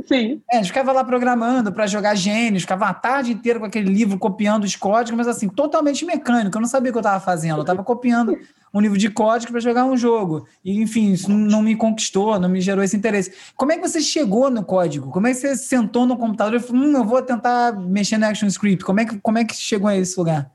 Sim. 0.05 0.43
É, 0.51 0.57
a 0.57 0.59
gente 0.59 0.69
ficava 0.69 0.93
lá 0.93 1.03
programando 1.03 1.73
para 1.73 1.87
jogar 1.87 2.15
gênios, 2.15 2.63
ficava 2.63 2.87
a 2.87 2.95
tarde 2.95 3.33
inteira 3.33 3.59
com 3.59 3.65
aquele 3.65 3.91
livro 3.91 4.19
copiando 4.19 4.65
os 4.65 4.77
códigos, 4.77 5.17
mas 5.17 5.29
assim, 5.29 5.49
totalmente 5.49 6.05
mecânico. 6.05 6.57
Eu 6.57 6.61
não 6.61 6.69
sabia 6.69 6.91
o 6.91 6.93
que 6.93 6.99
eu 6.99 7.01
estava 7.01 7.21
fazendo. 7.21 7.57
Eu 7.57 7.63
estava 7.63 7.83
copiando 7.83 8.37
um 8.73 8.81
livro 8.81 8.99
de 8.99 9.09
código 9.09 9.53
para 9.53 9.61
jogar 9.61 9.85
um 9.85 9.97
jogo. 9.97 10.47
E, 10.65 10.81
enfim, 10.81 11.13
isso 11.13 11.31
não 11.31 11.63
me 11.63 11.75
conquistou, 11.75 12.39
não 12.39 12.49
me 12.49 12.61
gerou 12.61 12.85
esse 12.85 12.97
interesse. 12.97 13.33
Como 13.57 13.73
é 13.73 13.77
que 13.77 13.89
você 13.89 14.01
chegou 14.01 14.51
no 14.51 14.65
código? 14.65 15.11
Como 15.11 15.27
é 15.27 15.31
que 15.31 15.39
você 15.39 15.57
sentou 15.57 16.07
no 16.07 16.17
computador 16.17 16.61
e 16.61 16.63
falou, 16.63 16.83
hum, 16.83 16.97
eu 16.97 17.05
vou 17.05 17.23
tentar 17.23 17.73
mexer 17.73 18.19
no 18.19 18.27
ActionScript? 18.27 18.85
Como 18.85 19.01
é 19.01 19.05
que, 19.07 19.19
como 19.19 19.39
é 19.39 19.45
que 19.45 19.55
chegou 19.55 19.89
a 19.89 19.97
esse 19.97 20.19
lugar? 20.19 20.51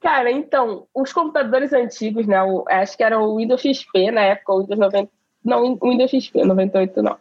Cara, 0.00 0.30
então, 0.30 0.86
os 0.94 1.12
computadores 1.12 1.72
antigos, 1.72 2.26
né? 2.26 2.42
O, 2.42 2.64
acho 2.68 2.96
que 2.96 3.02
era 3.02 3.18
o 3.18 3.36
Windows 3.36 3.60
XP 3.60 4.10
na 4.10 4.22
época, 4.22 4.52
o 4.52 4.60
Windows 4.60 4.78
90. 4.78 5.10
Não, 5.44 5.78
o 5.80 5.90
Windows 5.90 6.10
XP, 6.10 6.44
98 6.44 7.02
não. 7.02 7.16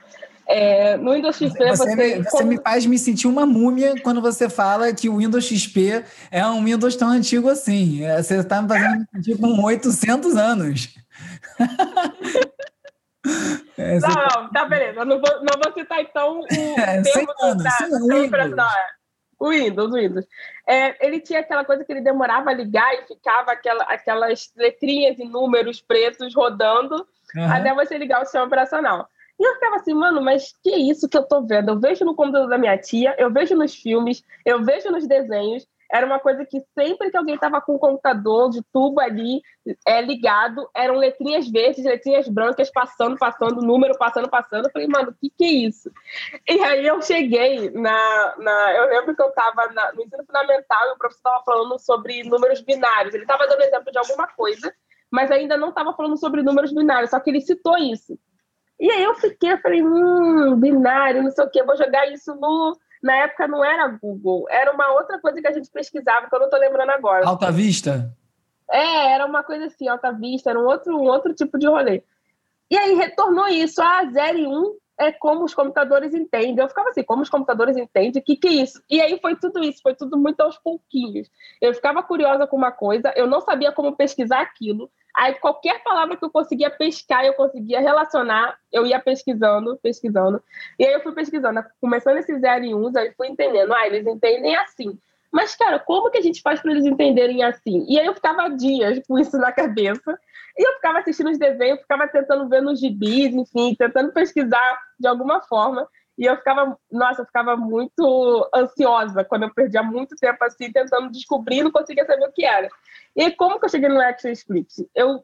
É, 0.48 0.96
no 0.98 1.14
Windows 1.14 1.38
XP 1.38 1.58
você, 1.58 1.76
você, 1.76 1.96
me, 1.96 2.24
você 2.24 2.44
me 2.44 2.62
faz 2.62 2.86
me 2.86 3.00
sentir 3.00 3.26
uma 3.28 3.48
múmia 3.48 3.96
quando 4.04 4.22
você 4.22 4.48
fala 4.48 4.94
que 4.94 5.10
o 5.10 5.18
Windows 5.18 5.46
XP 5.46 6.06
é 6.30 6.46
um 6.46 6.64
Windows 6.64 6.96
tão 6.96 7.10
antigo 7.10 7.50
assim. 7.50 8.04
É, 8.04 8.22
você 8.22 8.38
está 8.38 8.62
me 8.62 8.68
fazendo 8.68 9.00
me 9.00 9.08
sentir 9.16 9.40
com 9.40 9.64
800 9.64 10.36
anos. 10.36 10.94
é, 13.78 14.00
não, 14.00 14.10
não, 14.10 14.50
tá 14.52 14.66
beleza. 14.66 15.04
Não 15.04 15.20
vou, 15.20 15.40
não 15.40 15.60
vou 15.64 15.74
citar 15.74 16.00
então 16.02 16.42
o 16.42 16.46
é, 16.80 17.02
termo 17.02 17.34
anos, 17.42 17.64
da, 17.64 17.72
Windows. 18.14 18.54
O 19.40 19.50
Windows, 19.50 19.92
o 19.92 19.96
Windows. 19.96 20.28
É, 20.68 20.96
ele 21.06 21.20
tinha 21.20 21.40
aquela 21.40 21.66
coisa 21.66 21.84
que 21.84 21.92
ele 21.92 22.02
demorava 22.02 22.52
a 22.52 22.54
ligar 22.54 22.94
e 22.94 23.08
ficava 23.08 23.52
aquela, 23.52 23.84
aquelas 23.86 24.52
letrinhas 24.56 25.18
e 25.18 25.26
números 25.26 25.82
pretos 25.82 26.36
rodando 26.36 27.08
uhum. 27.36 27.52
até 27.52 27.74
você 27.74 27.98
ligar 27.98 28.22
o 28.22 28.26
sistema 28.26 28.46
operacional. 28.46 29.10
E 29.40 29.44
eu 29.44 29.54
ficava 29.56 29.76
assim, 29.76 29.94
mano, 29.94 30.22
mas 30.22 30.54
que 30.64 30.76
isso 30.76 31.10
que 31.10 31.18
eu 31.18 31.28
tô 31.28 31.42
vendo? 31.42 31.70
Eu 31.70 31.80
vejo 31.80 32.06
no 32.06 32.16
computador 32.16 32.50
da 32.50 32.58
minha 32.58 32.78
tia, 32.78 33.16
eu 33.18 33.32
vejo 33.32 33.56
nos 33.56 33.76
filmes, 33.76 34.24
eu 34.46 34.64
vejo 34.64 34.90
nos 34.90 35.08
desenhos. 35.08 35.68
Era 35.92 36.06
uma 36.06 36.20
coisa 36.20 36.44
que 36.46 36.62
sempre 36.74 37.12
que 37.12 37.18
alguém 37.18 37.38
tava 37.38 37.62
com 37.62 37.76
o 37.76 37.80
computador 37.80 38.50
de 38.50 38.62
tubo 38.74 39.00
ali 39.00 39.42
é, 39.86 40.02
ligado, 40.02 40.68
eram 40.74 40.96
letrinhas 40.96 41.48
verdes, 41.48 41.86
letrinhas 41.86 42.28
brancas 42.28 42.72
passando, 42.72 43.18
passando, 43.18 43.62
número 43.62 43.96
passando, 43.98 44.28
passando. 44.28 44.66
Eu 44.66 44.72
falei, 44.72 44.88
mano, 44.88 45.12
o 45.12 45.14
que, 45.14 45.30
que 45.30 45.46
é 45.46 45.68
isso? 45.68 45.92
E 46.50 46.60
aí 46.60 46.88
eu 46.88 47.02
cheguei 47.02 47.70
na. 47.70 48.36
na 48.38 48.74
eu 48.74 48.90
lembro 48.90 49.16
que 49.16 49.22
eu 49.22 49.32
tava 49.32 49.68
na, 49.74 49.94
no 49.94 50.02
ensino 50.02 50.26
fundamental 50.26 50.88
e 50.88 50.94
o 50.94 50.98
professor 50.98 51.22
tava 51.24 51.44
falando 51.44 51.78
sobre 51.78 52.24
números 52.24 52.62
binários. 52.62 53.14
Ele 53.14 53.26
tava 53.26 53.46
dando 53.46 53.62
exemplo 53.62 53.92
de 53.92 54.00
alguma 54.00 54.28
coisa, 54.28 54.74
mas 55.12 55.30
ainda 55.30 55.56
não 55.56 55.72
tava 55.72 55.94
falando 55.94 56.18
sobre 56.18 56.42
números 56.42 56.74
binários, 56.74 57.12
só 57.12 57.20
que 57.20 57.30
ele 57.30 57.42
citou 57.42 57.78
isso. 57.78 58.18
E 58.80 58.92
aí 58.92 59.04
eu 59.04 59.16
fiquei, 59.16 59.54
eu 59.54 59.58
falei, 59.60 59.82
hum, 59.84 60.56
binário, 60.60 61.24
não 61.24 61.32
sei 61.32 61.46
o 61.46 61.50
quê, 61.50 61.64
vou 61.64 61.78
jogar 61.78 62.12
isso 62.12 62.36
no. 62.36 62.78
Na 63.02 63.16
época 63.18 63.48
não 63.48 63.64
era 63.64 63.88
Google, 63.88 64.46
era 64.50 64.72
uma 64.74 64.94
outra 64.94 65.20
coisa 65.20 65.40
que 65.40 65.48
a 65.48 65.52
gente 65.52 65.70
pesquisava, 65.70 66.28
que 66.28 66.36
eu 66.36 66.40
não 66.40 66.48
estou 66.48 66.60
lembrando 66.60 66.90
agora. 66.90 67.28
Alta 67.28 67.52
Vista? 67.52 68.12
É, 68.70 69.14
era 69.14 69.26
uma 69.26 69.44
coisa 69.44 69.66
assim, 69.66 69.88
Alta 69.88 70.12
Vista, 70.12 70.50
era 70.50 70.60
um 70.60 70.66
outro, 70.66 70.98
um 70.98 71.04
outro 71.04 71.34
tipo 71.34 71.60
de 71.60 71.68
rolê. 71.68 72.04
E 72.70 72.78
aí 72.78 72.96
retornou 72.96 73.48
isso, 73.48 73.82
a 73.82 74.00
ah, 74.00 74.12
0 74.12 74.38
e 74.40 74.48
1 74.48 74.52
um 74.52 74.76
é 74.98 75.12
como 75.12 75.44
os 75.44 75.54
computadores 75.54 76.14
entendem. 76.14 76.58
Eu 76.58 76.70
ficava 76.70 76.90
assim, 76.90 77.04
como 77.04 77.22
os 77.22 77.30
computadores 77.30 77.78
entendem, 77.78 78.22
o 78.22 78.26
que, 78.26 78.36
que 78.36 78.48
é 78.48 78.52
isso? 78.52 78.82
E 78.90 79.02
aí 79.02 79.20
foi 79.20 79.36
tudo 79.36 79.64
isso, 79.64 79.82
foi 79.82 79.94
tudo 79.94 80.18
muito 80.18 80.42
aos 80.42 80.58
pouquinhos. 80.58 81.30
Eu 81.62 81.74
ficava 81.74 82.02
curiosa 82.02 82.48
com 82.48 82.56
uma 82.56 82.72
coisa, 82.72 83.14
eu 83.16 83.28
não 83.28 83.42
sabia 83.42 83.72
como 83.72 83.96
pesquisar 83.96 84.42
aquilo. 84.42 84.90
Aí 85.16 85.34
qualquer 85.36 85.82
palavra 85.84 86.18
que 86.18 86.26
eu 86.26 86.30
conseguia 86.30 86.70
pescar, 86.70 87.26
eu 87.26 87.34
conseguia 87.34 87.80
relacionar, 87.80 88.58
eu 88.72 88.86
ia 88.86 89.00
pesquisando, 89.00 89.78
pesquisando. 89.82 90.44
E 90.78 90.86
aí 90.86 90.94
eu 90.94 91.02
fui 91.02 91.14
pesquisando, 91.14 91.64
começando 91.80 92.18
esses 92.18 92.40
0 92.42 92.66
e 92.66 92.76
1, 92.76 92.98
aí 92.98 93.14
fui 93.16 93.28
entendendo, 93.28 93.74
ah, 93.74 93.88
eles 93.88 94.06
entendem 94.06 94.56
assim. 94.58 95.00
Mas, 95.32 95.54
cara, 95.54 95.80
como 95.80 96.10
que 96.10 96.18
a 96.18 96.22
gente 96.22 96.42
faz 96.42 96.62
para 96.62 96.72
eles 96.72 96.86
entenderem 96.86 97.44
assim? 97.44 97.86
E 97.90 98.00
aí 98.00 98.06
eu 98.06 98.14
ficava 98.14 98.50
dias 98.50 99.02
com 99.06 99.20
isso 99.20 99.38
na 99.38 99.52
cabeça. 99.52 100.18
E 100.58 100.66
eu 100.66 100.74
ficava 100.76 101.00
assistindo 101.00 101.30
os 101.30 101.38
desenhos, 101.38 101.82
ficava 101.82 102.08
tentando 102.08 102.48
ver 102.48 102.62
nos 102.62 102.80
gibis, 102.80 103.34
enfim, 103.34 103.76
tentando 103.78 104.14
pesquisar 104.14 104.80
de 104.98 105.08
alguma 105.08 105.42
forma. 105.42 105.88
E 106.18 106.26
eu 106.26 106.38
ficava, 106.38 106.78
nossa, 106.92 107.22
eu 107.22 107.26
ficava 107.26 107.58
muito 107.58 108.50
ansiosa 108.54 109.24
quando 109.24 109.44
eu 109.44 109.54
perdia 109.54 109.84
muito 109.84 110.16
tempo 110.16 110.44
assim, 110.44 110.72
tentando 110.72 111.12
descobrir, 111.12 111.64
não 111.64 111.72
conseguia 111.72 112.06
saber 112.06 112.26
o 112.26 112.32
que 112.32 112.46
era. 112.46 112.70
E 113.16 113.32
como 113.32 113.60
que 113.60 113.66
eu 113.66 113.70
cheguei 113.70 113.90
no 113.90 114.00
ActionScript? 114.00 114.88
Eu 114.96 115.24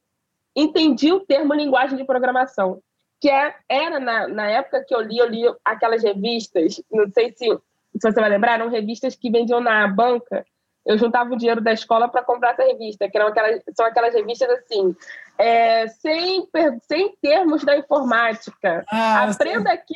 entendi 0.55 1.11
o 1.13 1.21
termo 1.21 1.53
linguagem 1.53 1.97
de 1.97 2.03
programação, 2.03 2.81
que 3.21 3.29
é, 3.29 3.55
era 3.69 3.99
na, 3.99 4.27
na 4.27 4.47
época 4.47 4.83
que 4.85 4.93
eu 4.93 5.01
li, 5.01 5.17
eu 5.17 5.27
li 5.27 5.43
aquelas 5.63 6.03
revistas, 6.03 6.81
não 6.91 7.09
sei 7.11 7.31
se, 7.31 7.45
se 7.45 8.11
você 8.11 8.19
vai 8.19 8.29
lembrar, 8.29 8.55
eram 8.55 8.69
revistas 8.69 9.15
que 9.15 9.31
vendiam 9.31 9.61
na 9.61 9.87
banca, 9.87 10.45
eu 10.85 10.97
juntava 10.97 11.33
o 11.33 11.37
dinheiro 11.37 11.61
da 11.61 11.71
escola 11.71 12.07
para 12.07 12.23
comprar 12.23 12.51
essa 12.51 12.63
revista, 12.63 13.07
que 13.09 13.17
eram 13.17 13.27
aquelas, 13.27 13.61
são 13.75 13.85
aquelas 13.85 14.13
revistas 14.13 14.49
assim, 14.49 14.95
é, 15.41 15.87
sem, 15.87 16.47
sem 16.87 17.15
termos 17.19 17.63
da 17.63 17.75
informática. 17.75 18.85
Ah, 18.91 19.23
Aprenda 19.23 19.71
aqui, 19.73 19.95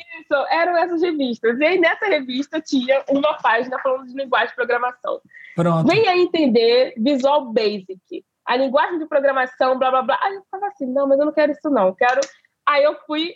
eram 0.50 0.76
essas 0.76 1.00
revistas. 1.00 1.56
E 1.60 1.64
aí 1.64 1.78
nessa 1.78 2.06
revista 2.06 2.60
tinha 2.60 3.04
uma 3.08 3.34
página 3.34 3.78
falando 3.78 4.08
de 4.08 4.14
linguagem 4.14 4.48
de 4.48 4.56
programação. 4.56 5.20
Pronto. 5.54 5.88
Venha 5.88 6.16
entender 6.16 6.94
Visual 6.96 7.52
Basic. 7.52 8.24
A 8.44 8.56
linguagem 8.56 8.98
de 8.98 9.06
programação, 9.06 9.78
blá 9.78 9.90
blá 9.90 10.02
blá. 10.02 10.18
Aí 10.20 10.34
eu 10.34 10.42
ficava 10.42 10.66
assim, 10.66 10.86
não, 10.86 11.06
mas 11.06 11.18
eu 11.18 11.26
não 11.26 11.32
quero 11.32 11.52
isso 11.52 11.70
não. 11.70 11.94
quero. 11.94 12.20
Aí 12.68 12.82
eu 12.82 12.96
fui 13.06 13.34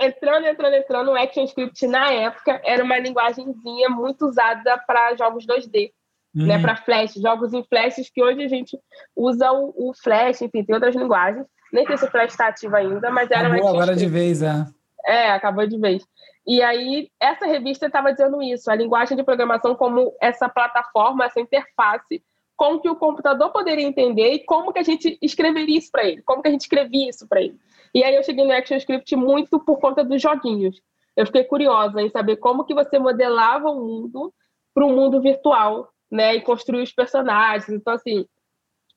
entrando, 0.00 0.46
entrando, 0.46 0.74
entrando. 0.74 1.10
O 1.10 1.16
ActionScript 1.16 1.86
na 1.86 2.10
época 2.10 2.62
era 2.64 2.82
uma 2.82 2.98
linguagemzinha 2.98 3.90
muito 3.90 4.26
usada 4.26 4.78
para 4.86 5.14
jogos 5.16 5.46
2D 5.46 5.92
uhum. 6.34 6.46
né, 6.46 6.58
para 6.60 6.76
Flash, 6.76 7.14
jogos 7.14 7.52
em 7.52 7.64
Flashes 7.64 8.10
que 8.10 8.22
hoje 8.22 8.42
a 8.42 8.48
gente 8.48 8.78
usa 9.16 9.52
o, 9.52 9.90
o 9.90 9.94
Flash, 9.94 10.42
enfim, 10.42 10.64
tem 10.64 10.74
outras 10.74 10.94
linguagens. 10.94 11.46
Nem 11.72 11.86
sei 11.86 11.96
se 11.96 12.04
o 12.04 12.10
Flash 12.10 12.32
está 12.32 12.48
ativo 12.48 12.76
ainda, 12.76 13.10
mas 13.10 13.30
era 13.30 13.48
Acabou 13.48 13.68
agora 13.68 13.96
de 13.96 14.06
vez, 14.06 14.42
é. 14.42 14.66
É, 15.04 15.30
acabou 15.30 15.66
de 15.66 15.78
vez. 15.78 16.06
E 16.46 16.62
aí, 16.62 17.08
essa 17.20 17.46
revista 17.46 17.86
estava 17.86 18.12
dizendo 18.12 18.42
isso, 18.42 18.70
a 18.70 18.74
linguagem 18.74 19.16
de 19.16 19.22
programação 19.22 19.74
como 19.74 20.14
essa 20.20 20.48
plataforma, 20.48 21.24
essa 21.24 21.40
interface 21.40 22.22
como 22.62 22.80
que 22.80 22.88
o 22.88 22.94
computador 22.94 23.50
poderia 23.50 23.84
entender 23.84 24.34
e 24.34 24.44
como 24.44 24.72
que 24.72 24.78
a 24.78 24.84
gente 24.84 25.18
escreveria 25.20 25.78
isso 25.78 25.90
para 25.90 26.04
ele, 26.04 26.22
como 26.22 26.40
que 26.40 26.46
a 26.46 26.50
gente 26.52 26.60
escrevia 26.60 27.08
isso 27.08 27.26
para 27.26 27.42
ele. 27.42 27.58
E 27.92 28.04
aí 28.04 28.14
eu 28.14 28.22
cheguei 28.22 28.44
no 28.44 28.52
ActionScript 28.52 29.16
muito 29.16 29.58
por 29.58 29.80
conta 29.80 30.04
dos 30.04 30.22
joguinhos. 30.22 30.80
Eu 31.16 31.26
fiquei 31.26 31.42
curiosa 31.42 32.00
em 32.00 32.08
saber 32.08 32.36
como 32.36 32.64
que 32.64 32.72
você 32.72 33.00
modelava 33.00 33.68
o 33.68 33.84
mundo 33.84 34.32
para 34.72 34.86
um 34.86 34.94
mundo 34.94 35.20
virtual, 35.20 35.88
né, 36.12 36.34
e 36.34 36.42
construir 36.42 36.82
os 36.82 36.92
personagens. 36.92 37.70
Então 37.70 37.94
assim, 37.94 38.26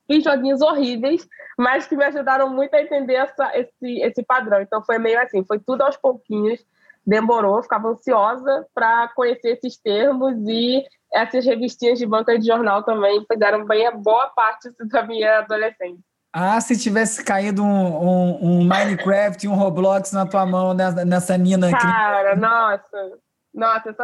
fiz 0.06 0.24
joguinhos 0.24 0.62
horríveis, 0.62 1.26
mas 1.58 1.88
que 1.88 1.96
me 1.96 2.04
ajudaram 2.04 2.50
muito 2.50 2.74
a 2.76 2.82
entender 2.82 3.16
essa, 3.16 3.58
esse, 3.58 4.02
esse 4.02 4.24
padrão. 4.24 4.62
Então 4.62 4.84
foi 4.84 5.00
meio 5.00 5.20
assim, 5.22 5.44
foi 5.46 5.60
tudo 5.60 5.82
aos 5.84 5.96
pouquinhos, 5.96 6.64
demorou, 7.08 7.64
ficava 7.64 7.88
ansiosa 7.88 8.68
para 8.74 9.08
conhecer 9.16 9.52
esses 9.52 9.78
termos 9.78 10.36
e 10.48 10.84
essas 11.14 11.46
revistinhas 11.46 11.98
de 11.98 12.06
banca 12.06 12.38
de 12.38 12.46
jornal 12.46 12.84
também 12.84 13.26
fizeram 13.32 13.66
bem 13.66 13.88
a 13.88 13.92
boa 13.92 14.28
parte 14.30 14.70
da 14.92 15.04
minha 15.04 15.40
adolescência. 15.40 16.04
Ah, 16.38 16.60
se 16.60 16.78
tivesse 16.78 17.24
caído 17.24 17.64
um, 17.64 17.68
um, 17.68 18.40
um 18.42 18.64
Minecraft 18.66 19.46
e 19.46 19.48
um 19.48 19.56
Roblox 19.56 20.12
na 20.12 20.26
tua 20.26 20.46
mão 20.46 20.74
nessa, 20.74 21.06
nessa 21.06 21.38
Nina. 21.38 21.72
Cara, 21.72 22.36
nossa. 22.36 23.18
Nossa, 23.54 23.96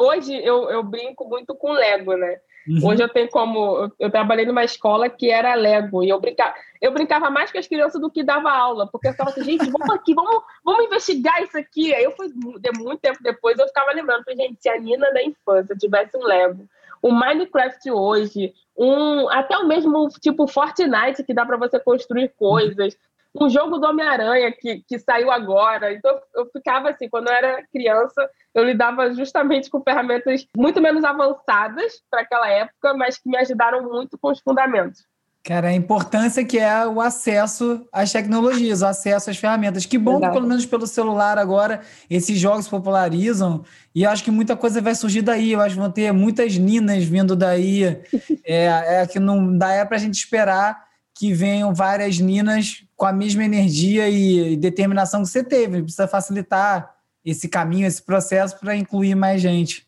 hoje 0.00 0.36
eu, 0.36 0.68
eu 0.68 0.82
brinco 0.82 1.26
muito 1.26 1.54
com 1.54 1.72
Lego, 1.72 2.14
né? 2.14 2.36
Uhum. 2.68 2.86
Hoje 2.86 3.02
eu 3.02 3.08
tenho 3.08 3.28
como. 3.28 3.90
Eu 3.98 4.10
trabalhei 4.10 4.44
numa 4.44 4.62
escola 4.62 5.08
que 5.08 5.30
era 5.30 5.54
Lego, 5.54 6.04
e 6.04 6.10
eu 6.10 6.20
brincava, 6.20 6.54
eu 6.82 6.92
brincava 6.92 7.30
mais 7.30 7.50
com 7.50 7.58
as 7.58 7.66
crianças 7.66 8.00
do 8.00 8.10
que 8.10 8.22
dava 8.22 8.50
aula, 8.50 8.86
porque 8.86 9.08
eu 9.08 9.12
ficava 9.12 9.30
assim, 9.30 9.42
gente, 9.42 9.70
vamos 9.70 9.90
aqui, 9.90 10.14
vamos, 10.14 10.42
vamos 10.62 10.84
investigar 10.84 11.42
isso 11.42 11.56
aqui. 11.56 11.94
Aí 11.94 12.04
eu 12.04 12.12
fui, 12.12 12.28
de 12.28 12.72
muito 12.78 13.00
tempo 13.00 13.18
depois, 13.22 13.58
eu 13.58 13.66
ficava 13.66 13.92
lembrando, 13.92 14.22
gente, 14.36 14.60
se 14.60 14.68
a 14.68 14.78
Nina 14.78 15.10
da 15.12 15.22
infância 15.22 15.74
tivesse 15.76 16.16
um 16.16 16.22
Lego, 16.22 16.68
o 17.00 17.10
Minecraft 17.10 17.90
hoje, 17.90 18.52
um, 18.76 19.28
até 19.30 19.56
o 19.56 19.66
mesmo 19.66 20.08
tipo 20.20 20.46
Fortnite, 20.46 21.24
que 21.24 21.32
dá 21.32 21.46
para 21.46 21.56
você 21.56 21.80
construir 21.80 22.32
coisas 22.36 22.96
um 23.34 23.48
jogo 23.48 23.78
do 23.78 23.86
Homem-Aranha 23.86 24.52
que, 24.52 24.82
que 24.86 24.98
saiu 24.98 25.30
agora. 25.30 25.92
Então, 25.92 26.18
eu 26.34 26.46
ficava 26.46 26.90
assim, 26.90 27.08
quando 27.08 27.28
eu 27.28 27.34
era 27.34 27.64
criança, 27.72 28.28
eu 28.54 28.64
lidava 28.64 29.12
justamente 29.14 29.70
com 29.70 29.82
ferramentas 29.82 30.46
muito 30.56 30.80
menos 30.80 31.04
avançadas 31.04 32.02
para 32.10 32.22
aquela 32.22 32.48
época, 32.48 32.94
mas 32.94 33.18
que 33.18 33.28
me 33.28 33.36
ajudaram 33.36 33.82
muito 33.82 34.18
com 34.18 34.30
os 34.30 34.40
fundamentos. 34.40 35.06
Cara, 35.44 35.68
a 35.68 35.72
importância 35.72 36.44
que 36.44 36.58
é 36.58 36.86
o 36.86 37.00
acesso 37.00 37.86
às 37.90 38.12
tecnologias, 38.12 38.82
o 38.82 38.86
acesso 38.86 39.30
às 39.30 39.36
ferramentas. 39.36 39.86
Que 39.86 39.96
bom 39.96 40.20
que, 40.20 40.28
pelo 40.28 40.46
menos 40.46 40.66
pelo 40.66 40.86
celular 40.86 41.38
agora, 41.38 41.80
esses 42.10 42.38
jogos 42.38 42.68
popularizam. 42.68 43.64
E 43.94 44.02
eu 44.02 44.10
acho 44.10 44.22
que 44.22 44.30
muita 44.30 44.56
coisa 44.56 44.82
vai 44.82 44.94
surgir 44.94 45.22
daí. 45.22 45.52
Eu 45.52 45.60
acho 45.62 45.74
que 45.74 45.80
vão 45.80 45.90
ter 45.90 46.12
muitas 46.12 46.58
ninas 46.58 47.04
vindo 47.04 47.34
daí. 47.34 47.84
é, 48.44 49.00
é 49.00 49.06
que 49.06 49.18
não 49.18 49.56
dá 49.56 49.72
é 49.72 49.84
para 49.86 49.96
a 49.96 50.00
gente 50.00 50.14
esperar 50.14 50.87
que 51.18 51.32
venham 51.32 51.74
várias 51.74 52.20
ninas 52.20 52.84
com 52.96 53.04
a 53.04 53.12
mesma 53.12 53.44
energia 53.44 54.08
e 54.08 54.56
determinação 54.56 55.22
que 55.22 55.28
você 55.28 55.42
teve. 55.42 55.82
Precisa 55.82 56.06
facilitar 56.06 56.94
esse 57.24 57.48
caminho, 57.48 57.88
esse 57.88 58.00
processo 58.00 58.58
para 58.60 58.76
incluir 58.76 59.16
mais 59.16 59.40
gente. 59.40 59.84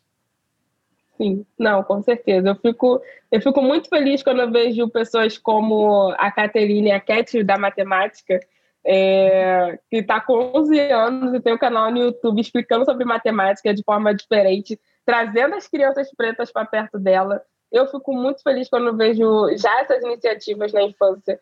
Sim, 1.15 1.45
não, 1.57 1.83
com 1.83 2.03
certeza. 2.03 2.49
Eu 2.49 2.55
fico, 2.55 3.01
eu 3.31 3.41
fico 3.41 3.61
muito 3.61 3.87
feliz 3.87 4.21
quando 4.21 4.41
eu 4.41 4.51
vejo 4.51 4.89
pessoas 4.89 5.37
como 5.37 6.13
a 6.17 6.29
Caterine 6.29 6.91
a 6.91 6.99
Cat 6.99 7.41
da 7.43 7.57
matemática, 7.57 8.37
é, 8.83 9.79
que 9.89 9.97
está 9.97 10.19
com 10.19 10.51
11 10.53 10.79
anos 10.91 11.33
e 11.33 11.39
tem 11.39 11.53
um 11.53 11.57
canal 11.57 11.89
no 11.91 11.99
YouTube 11.99 12.41
explicando 12.41 12.83
sobre 12.83 13.05
matemática 13.05 13.73
de 13.73 13.83
forma 13.83 14.13
diferente, 14.13 14.77
trazendo 15.05 15.55
as 15.55 15.65
crianças 15.65 16.09
pretas 16.13 16.51
para 16.51 16.65
perto 16.65 16.99
dela 16.99 17.41
eu 17.71 17.87
fico 17.87 18.13
muito 18.13 18.43
feliz 18.43 18.69
quando 18.69 18.95
vejo 18.95 19.55
já 19.57 19.81
essas 19.81 20.03
iniciativas 20.03 20.73
na 20.73 20.83
infância, 20.83 21.39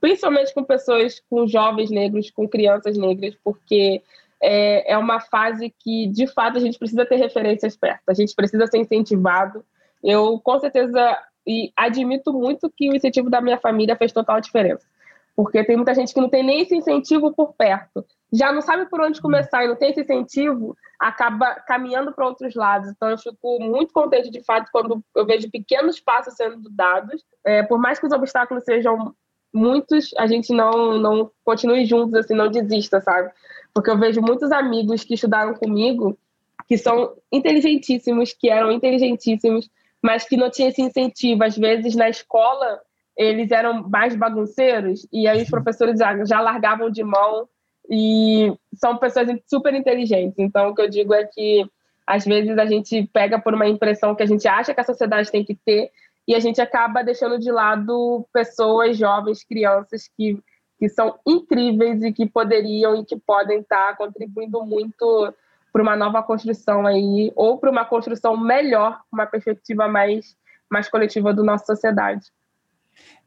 principalmente 0.00 0.52
com 0.52 0.62
pessoas, 0.62 1.22
com 1.30 1.46
jovens 1.46 1.90
negros, 1.90 2.30
com 2.30 2.46
crianças 2.46 2.98
negras, 2.98 3.34
porque 3.42 4.02
é, 4.42 4.92
é 4.92 4.98
uma 4.98 5.20
fase 5.20 5.74
que, 5.78 6.06
de 6.08 6.26
fato, 6.26 6.58
a 6.58 6.60
gente 6.60 6.78
precisa 6.78 7.06
ter 7.06 7.16
referências 7.16 7.76
perto, 7.76 8.02
a 8.08 8.14
gente 8.14 8.34
precisa 8.34 8.66
ser 8.66 8.78
incentivado. 8.78 9.64
Eu, 10.02 10.38
com 10.38 10.58
certeza, 10.58 11.18
e 11.46 11.72
admito 11.74 12.32
muito 12.32 12.70
que 12.70 12.90
o 12.90 12.94
incentivo 12.94 13.30
da 13.30 13.40
minha 13.40 13.58
família 13.58 13.96
fez 13.96 14.12
total 14.12 14.40
diferença, 14.40 14.86
porque 15.34 15.64
tem 15.64 15.76
muita 15.76 15.94
gente 15.94 16.12
que 16.12 16.20
não 16.20 16.28
tem 16.28 16.42
nem 16.42 16.60
esse 16.60 16.76
incentivo 16.76 17.32
por 17.32 17.54
perto 17.54 18.04
já 18.34 18.52
não 18.52 18.60
sabe 18.60 18.86
por 18.86 19.00
onde 19.00 19.20
começar 19.20 19.64
e 19.64 19.68
não 19.68 19.76
tem 19.76 19.90
esse 19.90 20.00
incentivo, 20.00 20.76
acaba 20.98 21.54
caminhando 21.66 22.12
para 22.12 22.26
outros 22.26 22.54
lados. 22.54 22.90
Então, 22.90 23.08
eu 23.10 23.18
fico 23.18 23.58
muito 23.60 23.92
contente, 23.92 24.28
de 24.28 24.42
fato, 24.42 24.68
quando 24.72 25.02
eu 25.14 25.24
vejo 25.24 25.50
pequenos 25.50 26.00
passos 26.00 26.34
sendo 26.34 26.68
dados. 26.68 27.24
É, 27.44 27.62
por 27.62 27.78
mais 27.78 27.98
que 28.00 28.06
os 28.06 28.12
obstáculos 28.12 28.64
sejam 28.64 29.14
muitos, 29.52 30.10
a 30.18 30.26
gente 30.26 30.52
não, 30.52 30.98
não 30.98 31.30
continue 31.44 31.84
juntos, 31.84 32.14
assim, 32.14 32.34
não 32.34 32.50
desista, 32.50 33.00
sabe? 33.00 33.30
Porque 33.72 33.88
eu 33.88 33.98
vejo 33.98 34.20
muitos 34.20 34.50
amigos 34.50 35.04
que 35.04 35.14
estudaram 35.14 35.54
comigo 35.54 36.18
que 36.66 36.76
são 36.76 37.14
inteligentíssimos, 37.30 38.32
que 38.32 38.48
eram 38.50 38.72
inteligentíssimos, 38.72 39.70
mas 40.02 40.26
que 40.26 40.36
não 40.36 40.50
tinham 40.50 40.70
esse 40.70 40.82
incentivo. 40.82 41.44
Às 41.44 41.56
vezes, 41.56 41.94
na 41.94 42.08
escola, 42.08 42.80
eles 43.16 43.52
eram 43.52 43.88
mais 43.88 44.16
bagunceiros 44.16 45.06
e 45.12 45.28
aí 45.28 45.42
os 45.42 45.50
professores 45.50 45.98
já, 45.98 46.24
já 46.24 46.40
largavam 46.40 46.90
de 46.90 47.04
mão 47.04 47.48
e 47.88 48.52
são 48.74 48.96
pessoas 48.96 49.28
super 49.48 49.74
inteligentes. 49.74 50.38
Então, 50.38 50.68
o 50.68 50.74
que 50.74 50.82
eu 50.82 50.88
digo 50.88 51.14
é 51.14 51.24
que 51.24 51.64
às 52.06 52.24
vezes 52.24 52.56
a 52.58 52.66
gente 52.66 53.08
pega 53.12 53.38
por 53.38 53.54
uma 53.54 53.66
impressão 53.66 54.14
que 54.14 54.22
a 54.22 54.26
gente 54.26 54.46
acha 54.46 54.74
que 54.74 54.80
a 54.80 54.84
sociedade 54.84 55.30
tem 55.30 55.44
que 55.44 55.54
ter 55.54 55.90
e 56.26 56.34
a 56.34 56.40
gente 56.40 56.60
acaba 56.60 57.02
deixando 57.02 57.38
de 57.38 57.50
lado 57.50 58.26
pessoas 58.32 58.96
jovens, 58.96 59.44
crianças 59.44 60.08
que, 60.16 60.38
que 60.78 60.88
são 60.88 61.18
incríveis 61.26 62.02
e 62.02 62.12
que 62.12 62.26
poderiam 62.26 62.96
e 62.96 63.04
que 63.04 63.16
podem 63.16 63.60
estar 63.60 63.96
contribuindo 63.96 64.64
muito 64.64 65.32
para 65.72 65.82
uma 65.82 65.96
nova 65.96 66.22
construção 66.22 66.86
aí 66.86 67.32
ou 67.34 67.58
para 67.58 67.70
uma 67.70 67.84
construção 67.84 68.36
melhor, 68.36 69.00
uma 69.12 69.26
perspectiva 69.26 69.88
mais 69.88 70.36
mais 70.70 70.88
coletiva 70.88 71.32
da 71.32 71.42
nossa 71.42 71.66
sociedade. 71.66 72.32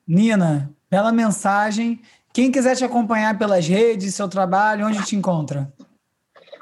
Nina, 0.05 0.73
bela 0.89 1.11
mensagem 1.11 2.01
quem 2.37 2.51
quiser 2.51 2.75
te 2.75 2.85
acompanhar 2.85 3.35
pelas 3.35 3.67
redes, 3.67 4.13
seu 4.13 4.29
trabalho, 4.29 4.85
onde 4.85 5.03
te 5.03 5.15
encontra? 5.15 5.73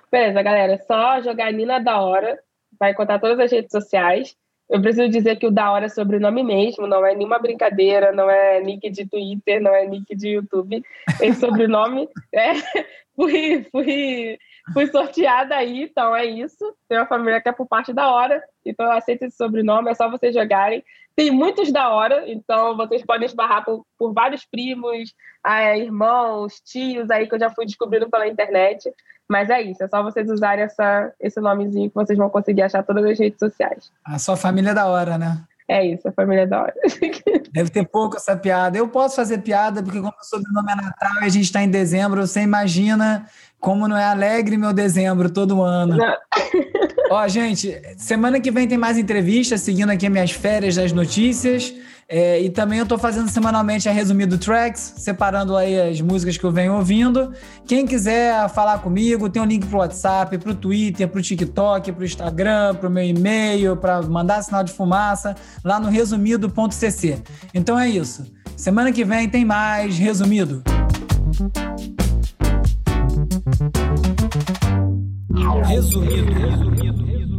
Beleza, 0.09 0.41
galera. 0.41 0.71
É 0.75 0.77
só 0.77 1.21
jogar 1.21 1.51
Nina 1.51 1.79
da 1.79 1.99
Hora. 1.99 2.39
Vai 2.79 2.91
encontrar 2.91 3.19
todas 3.19 3.37
as 3.41 3.51
redes 3.51 3.71
sociais. 3.71 4.37
Eu 4.69 4.81
preciso 4.81 5.09
dizer 5.09 5.35
que 5.35 5.45
o 5.45 5.51
da 5.51 5.69
hora 5.69 5.87
é 5.87 5.89
sobrenome 5.89 6.43
mesmo, 6.43 6.87
não 6.87 7.05
é 7.05 7.13
nenhuma 7.13 7.39
brincadeira, 7.39 8.13
não 8.13 8.29
é 8.29 8.61
nick 8.61 8.89
de 8.89 9.05
Twitter, 9.05 9.61
não 9.61 9.75
é 9.75 9.85
nick 9.85 10.15
de 10.15 10.29
YouTube. 10.29 10.81
Esse 11.19 11.41
sobrenome 11.41 12.07
é. 12.33 12.53
Fui, 13.13 13.67
fui, 13.69 14.39
fui 14.73 14.87
sorteada 14.87 15.55
aí, 15.55 15.83
então 15.83 16.15
é 16.15 16.25
isso. 16.25 16.75
Tem 16.87 16.97
uma 16.97 17.05
família 17.05 17.41
que 17.41 17.49
é 17.49 17.51
por 17.51 17.67
parte 17.67 17.93
da 17.93 18.09
hora, 18.09 18.43
então 18.65 18.85
eu 18.85 18.91
aceito 18.91 19.23
esse 19.23 19.37
sobrenome, 19.37 19.89
é 19.89 19.93
só 19.93 20.09
vocês 20.09 20.33
jogarem. 20.33 20.83
Tem 21.15 21.31
muitos 21.31 21.71
da 21.71 21.89
hora, 21.89 22.29
então 22.29 22.75
vocês 22.75 23.05
podem 23.05 23.25
esbarrar 23.25 23.63
por, 23.63 23.85
por 23.97 24.13
vários 24.13 24.45
primos, 24.45 25.13
é, 25.45 25.77
irmãos, 25.79 26.59
tios 26.59 27.09
aí 27.09 27.27
que 27.27 27.35
eu 27.35 27.39
já 27.39 27.49
fui 27.49 27.65
descobrindo 27.65 28.09
pela 28.09 28.27
internet. 28.27 28.91
Mas 29.27 29.49
é 29.49 29.61
isso, 29.61 29.83
é 29.83 29.87
só 29.87 30.03
vocês 30.03 30.29
usarem 30.29 30.65
essa, 30.65 31.11
esse 31.19 31.39
nomezinho 31.39 31.89
que 31.89 31.95
vocês 31.95 32.17
vão 32.17 32.29
conseguir 32.29 32.61
achar 32.61 32.83
todas 32.83 33.03
as 33.05 33.17
redes 33.17 33.39
sociais. 33.39 33.91
A 34.05 34.19
sua 34.19 34.37
família 34.37 34.69
é 34.69 34.73
da 34.73 34.85
hora, 34.85 35.17
né? 35.17 35.43
É 35.67 35.83
isso, 35.83 36.07
a 36.07 36.11
família 36.11 36.43
é 36.43 36.47
da 36.47 36.61
hora. 36.61 36.73
Deve 37.51 37.69
ter 37.69 37.87
pouco 37.87 38.17
essa 38.17 38.35
piada. 38.35 38.77
Eu 38.77 38.87
posso 38.87 39.15
fazer 39.15 39.39
piada, 39.39 39.81
porque 39.81 39.99
como 39.99 40.13
o 40.19 40.23
sobrenome 40.23 40.71
é 40.71 40.75
Natal 40.75 41.23
e 41.23 41.25
a 41.25 41.29
gente 41.29 41.45
está 41.45 41.63
em 41.63 41.69
dezembro, 41.69 42.25
você 42.25 42.41
imagina 42.41 43.25
como 43.59 43.87
não 43.87 43.97
é 43.97 44.05
alegre 44.05 44.57
meu 44.57 44.71
dezembro 44.71 45.27
todo 45.27 45.63
ano. 45.63 45.97
Ó, 47.09 47.27
gente, 47.27 47.81
semana 47.97 48.39
que 48.39 48.51
vem 48.51 48.67
tem 48.67 48.77
mais 48.77 48.97
entrevistas, 48.97 49.61
seguindo 49.61 49.89
aqui 49.89 50.07
minhas 50.07 50.31
férias 50.31 50.75
das 50.75 50.91
notícias. 50.91 51.73
É, 52.07 52.39
e 52.39 52.51
também 52.51 52.77
eu 52.77 52.83
estou 52.83 52.99
fazendo 52.99 53.29
semanalmente 53.29 53.89
a 53.89 53.91
resumido 53.91 54.37
tracks, 54.37 54.93
separando 54.97 55.57
aí 55.57 55.89
as 55.89 55.99
músicas 56.01 56.37
que 56.37 56.43
eu 56.43 56.51
venho 56.51 56.75
ouvindo. 56.75 57.33
Quem 57.65 57.87
quiser 57.87 58.47
falar 58.49 58.77
comigo, 58.79 59.27
tem 59.27 59.41
um 59.41 59.45
link 59.45 59.65
pro 59.65 59.79
WhatsApp, 59.79 60.37
pro 60.37 60.53
Twitter, 60.53 61.07
pro 61.07 61.21
TikTok, 61.21 61.91
pro 61.91 62.05
Instagram, 62.05 62.75
pro 62.75 62.91
meu 62.91 63.03
e-mail, 63.03 63.75
para 63.75 64.03
mandar 64.03 64.43
sinal 64.43 64.63
de 64.63 64.71
fumaça, 64.71 65.35
lá 65.63 65.79
no 65.79 65.89
resumido.cc. 65.89 67.23
Então 67.53 67.79
é 67.79 67.89
isso. 67.89 68.31
Semana 68.55 68.91
que 68.91 69.03
vem 69.03 69.27
tem 69.27 69.43
mais 69.43 69.97
resumido. 69.97 70.61
Resumido. 75.65 76.31
resumido. 76.33 77.34